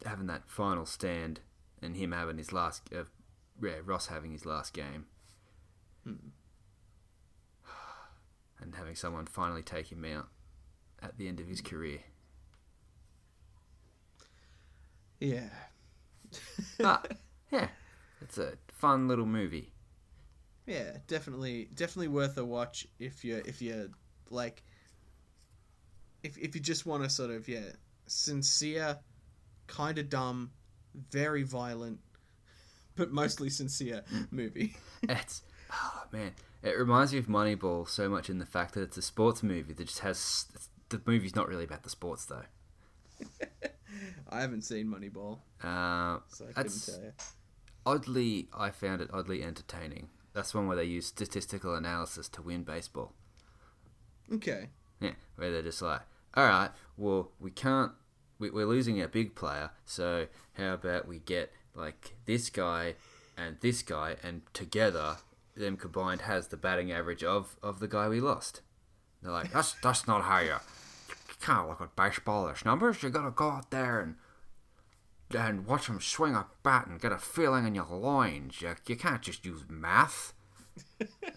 having 0.06 0.28
that 0.28 0.50
final 0.50 0.86
stand, 0.86 1.42
and 1.82 1.96
him 1.96 2.12
having 2.12 2.38
his 2.38 2.52
last, 2.54 2.90
uh, 2.94 3.04
yeah, 3.62 3.80
Ross 3.86 4.08
having 4.08 4.32
his 4.32 4.46
last 4.46 4.74
game, 4.74 5.06
Hmm. 6.04 6.16
and 8.60 8.76
having 8.76 8.96
someone 8.96 9.26
finally 9.26 9.64
take 9.64 9.92
him 9.92 10.06
out 10.06 10.30
at 11.02 11.18
the 11.18 11.28
end 11.28 11.40
of 11.40 11.48
his 11.48 11.62
career. 11.62 12.00
Yeah. 15.20 15.50
But 16.80 17.14
yeah, 17.52 17.68
it's 18.22 18.38
a 18.38 18.54
fun 18.68 19.08
little 19.08 19.26
movie. 19.26 19.72
Yeah, 20.66 20.98
definitely, 21.08 21.70
definitely 21.74 22.08
worth 22.08 22.38
a 22.38 22.46
watch 22.46 22.88
if 23.00 23.26
you're 23.26 23.40
if 23.40 23.62
you're 23.62 23.88
like, 24.30 24.64
if 26.24 26.38
if 26.38 26.56
you 26.56 26.62
just 26.62 26.86
want 26.86 27.04
to 27.04 27.10
sort 27.10 27.30
of 27.32 27.48
yeah, 27.48 27.72
sincere, 28.08 28.98
kind 29.68 29.98
of 29.98 30.10
dumb, 30.10 30.52
very 31.12 31.44
violent, 31.44 32.00
but 32.96 33.12
mostly 33.12 33.50
sincere 33.50 34.04
movie. 34.32 34.76
It's 35.04 35.44
oh 35.72 36.04
man, 36.12 36.32
it 36.62 36.78
reminds 36.78 37.14
me 37.14 37.20
of 37.20 37.28
Moneyball 37.28 37.88
so 37.88 38.10
much 38.10 38.30
in 38.30 38.38
the 38.40 38.46
fact 38.46 38.74
that 38.76 38.82
it's 38.82 38.98
a 38.98 39.02
sports 39.02 39.44
movie 39.44 39.74
that 39.74 39.88
just 39.88 40.00
has 40.00 40.46
the 40.90 41.02
movie's 41.06 41.36
not 41.36 41.48
really 41.48 41.64
about 41.66 41.84
the 41.84 41.90
sports 41.90 42.26
though. 42.26 42.44
I 44.30 44.42
haven't 44.42 44.64
seen 44.64 44.88
Moneyball, 44.88 45.40
Uh, 45.64 46.20
so 46.30 46.46
I 46.46 46.48
couldn't 46.48 46.56
That's- 46.56 46.86
tell 46.88 47.02
you. 47.04 47.14
oddly, 47.86 48.48
I 48.54 48.72
found 48.72 49.02
it 49.02 49.10
oddly 49.14 49.44
entertaining. 49.44 50.10
That's 50.34 50.54
one 50.56 50.68
where 50.68 50.76
they 50.76 50.86
use 50.86 51.06
statistical 51.06 51.76
analysis 51.76 52.28
to 52.30 52.42
win 52.42 52.64
baseball. 52.64 53.14
Okay. 54.34 54.70
Yeah, 55.00 55.12
where 55.36 55.52
they're 55.52 55.62
just 55.62 55.82
like, 55.82 56.02
all 56.36 56.46
right, 56.46 56.70
well, 56.98 57.32
we 57.40 57.52
can't, 57.52 57.92
we, 58.40 58.50
we're 58.50 58.66
losing 58.66 59.02
our 59.02 59.08
big 59.08 59.36
player, 59.36 59.72
so 59.86 60.28
how 60.54 60.74
about 60.74 61.08
we 61.08 61.20
get 61.20 61.52
like 61.76 62.16
this 62.26 62.50
guy 62.50 62.96
and 63.38 63.58
this 63.62 63.82
guy, 63.82 64.16
and 64.24 64.42
together, 64.54 65.18
them 65.56 65.78
combined 65.78 66.22
has 66.22 66.48
the 66.48 66.58
batting 66.58 66.92
average 66.92 67.24
of, 67.24 67.58
of 67.62 67.80
the 67.80 67.88
guy 67.88 68.08
we 68.08 68.20
lost. 68.20 68.62
They're 69.22 69.32
like, 69.32 69.52
that's 69.52 69.74
that's 69.82 70.08
not 70.08 70.24
how 70.24 70.40
you, 70.40 70.48
you 70.50 71.36
can't 71.42 71.70
look 71.70 71.82
at 71.82 71.96
baseball 71.96 72.50
as 72.50 72.66
numbers. 72.66 73.02
You 73.02 73.10
gotta 73.10 73.32
go 73.32 73.50
out 73.50 73.72
there 73.72 74.00
and 74.02 74.16
and 75.36 75.66
watch 75.66 75.88
them 75.88 76.00
swing 76.00 76.36
a 76.36 76.46
bat 76.62 76.88
and 76.88 77.02
get 77.02 77.12
a 77.12 77.18
feeling 77.18 77.66
in 77.66 77.74
your 77.74 77.88
loins. 77.90 78.62
You, 78.62 78.76
you 78.88 78.96
can't 78.96 79.22
just 79.22 79.46
use 79.46 79.64
math 79.68 80.34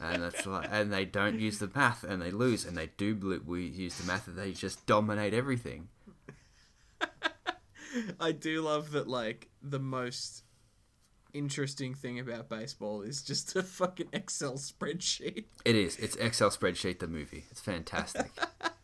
and 0.00 0.22
that's 0.22 0.46
like, 0.46 0.68
and 0.70 0.92
they 0.92 1.04
don't 1.04 1.38
use 1.40 1.58
the 1.58 1.70
math, 1.74 2.04
and 2.04 2.20
they 2.20 2.30
lose, 2.30 2.64
and 2.64 2.76
they 2.76 2.90
do 2.96 3.40
we 3.46 3.64
use 3.66 3.96
the 3.96 4.06
math, 4.06 4.26
and 4.28 4.36
they 4.38 4.52
just 4.52 4.86
dominate 4.86 5.34
everything. 5.34 5.88
I 8.20 8.32
do 8.32 8.62
love 8.62 8.92
that 8.92 9.08
like 9.08 9.48
the 9.62 9.78
most 9.78 10.44
interesting 11.32 11.94
thing 11.94 12.18
about 12.18 12.48
baseball 12.48 13.02
is 13.02 13.22
just 13.22 13.54
a 13.56 13.62
fucking 13.62 14.08
Excel 14.12 14.54
spreadsheet. 14.54 15.44
It 15.64 15.76
is. 15.76 15.96
It's 15.98 16.16
Excel 16.16 16.50
spreadsheet 16.50 16.98
the 16.98 17.06
movie. 17.06 17.44
It's 17.50 17.60
fantastic. 17.60 18.30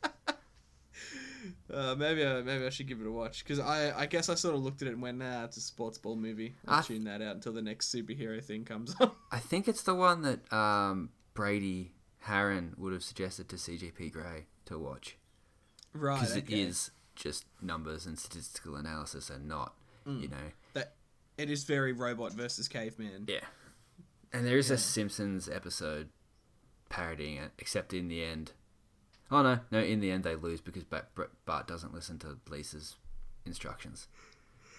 Uh, 1.72 1.94
maybe 1.96 2.24
I, 2.24 2.42
maybe 2.42 2.66
I 2.66 2.70
should 2.70 2.86
give 2.86 3.00
it 3.00 3.06
a 3.06 3.10
watch 3.10 3.44
because 3.44 3.58
I, 3.58 3.98
I 3.98 4.06
guess 4.06 4.28
I 4.28 4.34
sort 4.34 4.54
of 4.54 4.62
looked 4.62 4.82
at 4.82 4.88
it 4.88 4.92
and 4.92 5.02
went, 5.02 5.18
nah, 5.18 5.44
it's 5.44 5.56
a 5.56 5.60
sports 5.60 5.98
ball 5.98 6.16
movie. 6.16 6.54
I'll 6.68 6.80
I- 6.80 6.82
tune 6.82 7.04
that 7.04 7.22
out 7.22 7.34
until 7.36 7.52
the 7.52 7.62
next 7.62 7.94
superhero 7.94 8.42
thing 8.42 8.64
comes 8.64 8.94
up. 9.00 9.16
I 9.30 9.38
think 9.38 9.68
it's 9.68 9.82
the 9.82 9.94
one 9.94 10.22
that 10.22 10.52
um, 10.52 11.10
Brady 11.34 11.92
Haran 12.20 12.74
would 12.76 12.92
have 12.92 13.02
suggested 13.02 13.48
to 13.48 13.56
CGP 13.56 14.12
Grey 14.12 14.46
to 14.66 14.78
watch 14.78 15.16
right. 15.92 16.20
because 16.20 16.36
it 16.36 16.44
okay. 16.44 16.60
is 16.60 16.90
just 17.16 17.44
numbers 17.60 18.06
and 18.06 18.18
statistical 18.18 18.76
analysis 18.76 19.30
and 19.30 19.48
not, 19.48 19.74
you 20.06 20.28
know. 20.28 20.36
That 20.74 20.94
it 21.38 21.50
is 21.50 21.64
very 21.64 21.92
robot 21.92 22.32
versus 22.32 22.68
caveman. 22.68 23.24
Yeah. 23.28 23.44
And 24.32 24.46
there 24.46 24.56
is 24.56 24.70
a 24.70 24.78
Simpsons 24.78 25.48
episode 25.48 26.08
parodying 26.88 27.36
it, 27.36 27.50
except 27.58 27.92
in 27.92 28.08
the 28.08 28.22
end. 28.24 28.52
Oh 29.32 29.40
no, 29.40 29.60
no! 29.70 29.80
In 29.80 30.00
the 30.00 30.10
end, 30.10 30.24
they 30.24 30.36
lose 30.36 30.60
because 30.60 30.84
Bart, 30.84 31.06
Bart 31.46 31.66
doesn't 31.66 31.94
listen 31.94 32.18
to 32.18 32.36
Lisa's 32.50 32.96
instructions. 33.46 34.06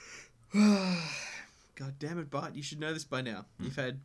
God 0.53 1.95
damn 1.97 2.19
it, 2.19 2.29
Bart! 2.29 2.53
You 2.53 2.61
should 2.61 2.79
know 2.79 2.93
this 2.93 3.03
by 3.03 3.21
now. 3.21 3.45
Hmm. 3.57 3.63
You've 3.63 3.75
had 3.75 3.99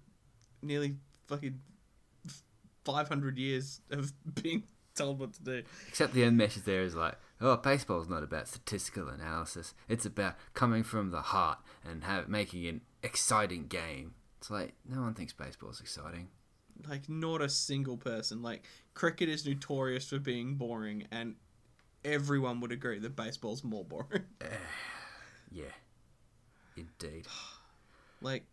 nearly 0.62 0.96
fucking 1.26 1.60
five 2.86 3.08
hundred 3.08 3.36
years 3.36 3.82
of 3.90 4.10
being 4.42 4.62
told 4.94 5.18
what 5.20 5.34
to 5.34 5.42
do. 5.42 5.62
Except 5.86 6.14
the 6.14 6.24
end 6.24 6.38
message 6.38 6.64
there 6.64 6.82
is 6.82 6.94
like, 6.94 7.16
oh, 7.42 7.58
baseball's 7.58 8.08
not 8.08 8.22
about 8.22 8.48
statistical 8.48 9.08
analysis. 9.08 9.74
It's 9.86 10.06
about 10.06 10.36
coming 10.54 10.82
from 10.82 11.10
the 11.10 11.20
heart 11.20 11.58
and 11.86 12.04
have, 12.04 12.26
making 12.26 12.66
an 12.66 12.80
exciting 13.02 13.66
game. 13.66 14.14
It's 14.38 14.50
like, 14.50 14.72
no 14.88 15.02
one 15.02 15.12
thinks 15.12 15.34
baseball's 15.34 15.80
exciting. 15.80 16.28
Like 16.86 17.08
not 17.08 17.40
a 17.42 17.48
single 17.48 17.96
person. 17.96 18.42
Like 18.42 18.64
cricket 18.94 19.28
is 19.28 19.46
notorious 19.46 20.08
for 20.08 20.18
being 20.18 20.54
boring, 20.56 21.06
and 21.10 21.36
everyone 22.04 22.60
would 22.60 22.72
agree 22.72 22.98
that 22.98 23.16
baseball's 23.16 23.64
more 23.64 23.84
boring. 23.84 24.24
Yeah. 25.50 25.64
Indeed. 26.76 27.26
like, 28.20 28.44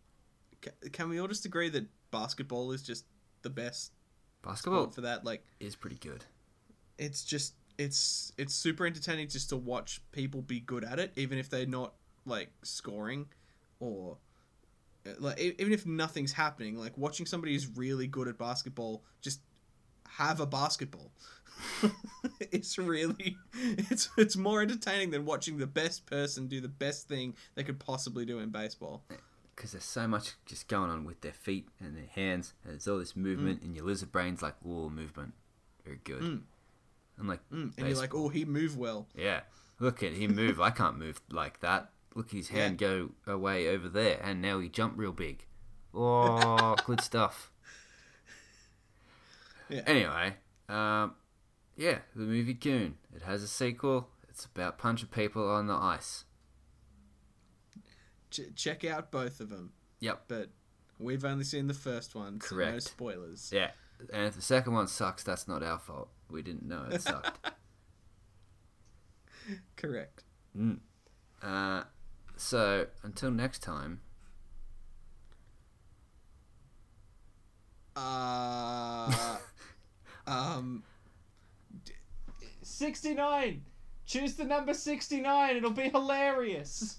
ca- 0.62 0.88
can 0.92 1.08
we 1.10 1.20
all 1.20 1.28
just 1.28 1.44
agree 1.44 1.68
that 1.68 1.86
basketball 2.10 2.72
is 2.72 2.82
just 2.82 3.04
the 3.42 3.50
best 3.50 3.92
Basketball 4.42 4.84
sport 4.84 4.94
for 4.94 5.00
that? 5.02 5.24
Like, 5.24 5.44
is 5.60 5.76
pretty 5.76 5.96
good. 5.96 6.24
it's 6.98 7.22
just 7.24 7.54
it's 7.78 8.32
it's 8.38 8.54
super 8.54 8.86
entertaining 8.86 9.28
just 9.28 9.50
to 9.50 9.56
watch 9.56 10.00
people 10.12 10.40
be 10.40 10.60
good 10.60 10.84
at 10.84 10.98
it, 10.98 11.12
even 11.16 11.36
if 11.38 11.50
they're 11.50 11.66
not 11.66 11.92
like 12.24 12.50
scoring 12.62 13.26
or 13.78 14.12
uh, 14.12 14.14
like 15.18 15.38
even 15.40 15.72
if 15.72 15.86
nothing's 15.86 16.32
happening. 16.32 16.76
Like 16.76 16.96
watching 16.96 17.26
somebody 17.26 17.52
who's 17.52 17.66
really 17.76 18.06
good 18.06 18.28
at 18.28 18.38
basketball 18.38 19.02
just 19.20 19.40
have 20.08 20.40
a 20.40 20.46
basketball. 20.46 21.12
it's 22.52 22.76
really 22.78 23.36
it's 23.52 24.10
it's 24.18 24.36
more 24.36 24.60
entertaining 24.60 25.10
than 25.10 25.24
watching 25.24 25.56
the 25.56 25.66
best 25.66 26.04
person 26.06 26.48
do 26.48 26.60
the 26.60 26.68
best 26.68 27.08
thing 27.08 27.34
they 27.54 27.62
could 27.62 27.78
possibly 27.78 28.26
do 28.26 28.38
in 28.38 28.50
baseball. 28.50 29.02
because 29.54 29.72
there's 29.72 29.84
so 29.84 30.06
much 30.06 30.32
just 30.44 30.68
going 30.68 30.90
on 30.90 31.04
with 31.06 31.22
their 31.22 31.32
feet 31.32 31.68
and 31.80 31.96
their 31.96 32.10
hands, 32.14 32.52
and 32.62 32.72
there's 32.74 32.86
all 32.86 32.98
this 32.98 33.16
movement, 33.16 33.62
and 33.62 33.74
your 33.74 33.86
lizard 33.86 34.12
brain's 34.12 34.42
like, 34.42 34.54
"Whoa, 34.62 34.90
movement, 34.90 35.32
very 35.84 35.98
good." 36.04 36.20
Mm. 36.22 36.40
I'm 37.18 37.26
like, 37.26 37.40
Mm, 37.50 37.72
and 37.78 37.88
you're 37.88 37.96
like, 37.96 38.14
oh, 38.14 38.28
he 38.28 38.44
move 38.44 38.76
well. 38.76 39.06
"Yeah, 39.14 39.40
look 39.80 40.02
at 40.02 40.12
him 40.12 40.34
move. 40.34 40.60
I 40.60 40.68
can't 40.70 40.98
move 40.98 41.22
like 41.30 41.60
that. 41.60 41.90
Look, 42.16 42.30
his 42.32 42.48
hand 42.48 42.78
go 42.78 43.10
away 43.26 43.68
over 43.68 43.88
there, 43.88 44.18
and 44.24 44.40
now 44.42 44.58
he 44.58 44.68
jumped 44.68 44.98
real 44.98 45.12
big. 45.12 45.44
Oh, 45.98 46.74
good 46.84 47.00
stuff." 47.00 47.50
Yeah. 49.70 49.82
Anyway, 49.86 50.34
um, 50.68 51.14
yeah, 51.76 51.98
the 52.14 52.22
movie 52.24 52.52
Goon. 52.54 52.96
It 53.14 53.22
has 53.22 53.42
a 53.42 53.48
sequel. 53.48 54.08
It's 54.28 54.44
about 54.44 54.76
punching 54.78 55.08
people 55.08 55.48
on 55.48 55.66
the 55.68 55.74
ice. 55.74 56.24
Ch- 58.30 58.54
check 58.54 58.84
out 58.84 59.10
both 59.10 59.40
of 59.40 59.48
them, 59.48 59.72
Yep. 60.00 60.24
but 60.28 60.50
we've 60.98 61.24
only 61.24 61.44
seen 61.44 61.66
the 61.66 61.72
first 61.74 62.14
one, 62.14 62.40
so 62.42 62.54
no 62.56 62.62
Correct. 62.64 62.82
spoilers. 62.82 63.50
Yeah, 63.52 63.70
and 64.12 64.26
if 64.26 64.34
the 64.34 64.42
second 64.42 64.74
one 64.74 64.88
sucks, 64.88 65.22
that's 65.22 65.48
not 65.48 65.62
our 65.62 65.78
fault. 65.78 66.10
We 66.30 66.42
didn't 66.42 66.66
know 66.68 66.86
it 66.90 67.00
sucked. 67.02 67.52
Correct. 69.76 70.24
Mm. 70.56 70.80
Uh, 71.42 71.84
so 72.36 72.86
until 73.02 73.30
next 73.30 73.62
time, 73.62 74.00
Uh, 77.98 79.38
um, 80.26 80.82
69. 82.62 83.62
Choose 84.04 84.34
the 84.34 84.44
number 84.44 84.74
69. 84.74 85.56
It'll 85.56 85.70
be 85.70 85.88
hilarious. 85.88 86.98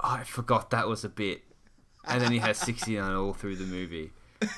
oh, 0.00 0.08
I 0.10 0.24
forgot 0.24 0.70
that 0.70 0.88
was 0.88 1.04
a 1.04 1.10
bit, 1.10 1.42
and 2.06 2.22
then 2.22 2.32
he 2.32 2.38
has 2.38 2.56
sixty 2.58 2.96
nine 2.96 3.14
all 3.14 3.34
through 3.34 3.56
the 3.56 3.66
movie. 3.66 4.12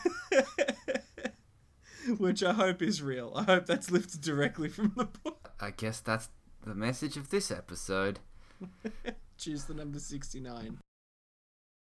Which 2.19 2.45
I 2.45 2.53
hope 2.53 2.81
is 2.81 3.03
real. 3.03 3.33
I 3.35 3.43
hope 3.43 3.67
that's 3.67 3.91
lifted 3.91 4.21
directly 4.21 4.69
from 4.69 4.93
the 4.97 5.07
book. 5.07 5.53
I 5.61 5.73
guess 5.73 5.99
that's 6.01 6.29
the 6.65 6.75
message 6.77 7.17
of 7.17 7.31
this 7.31 7.51
episode. 7.51 8.21
Choose 9.39 9.65
the 9.65 9.75
number 9.75 9.99
69. 9.99 10.79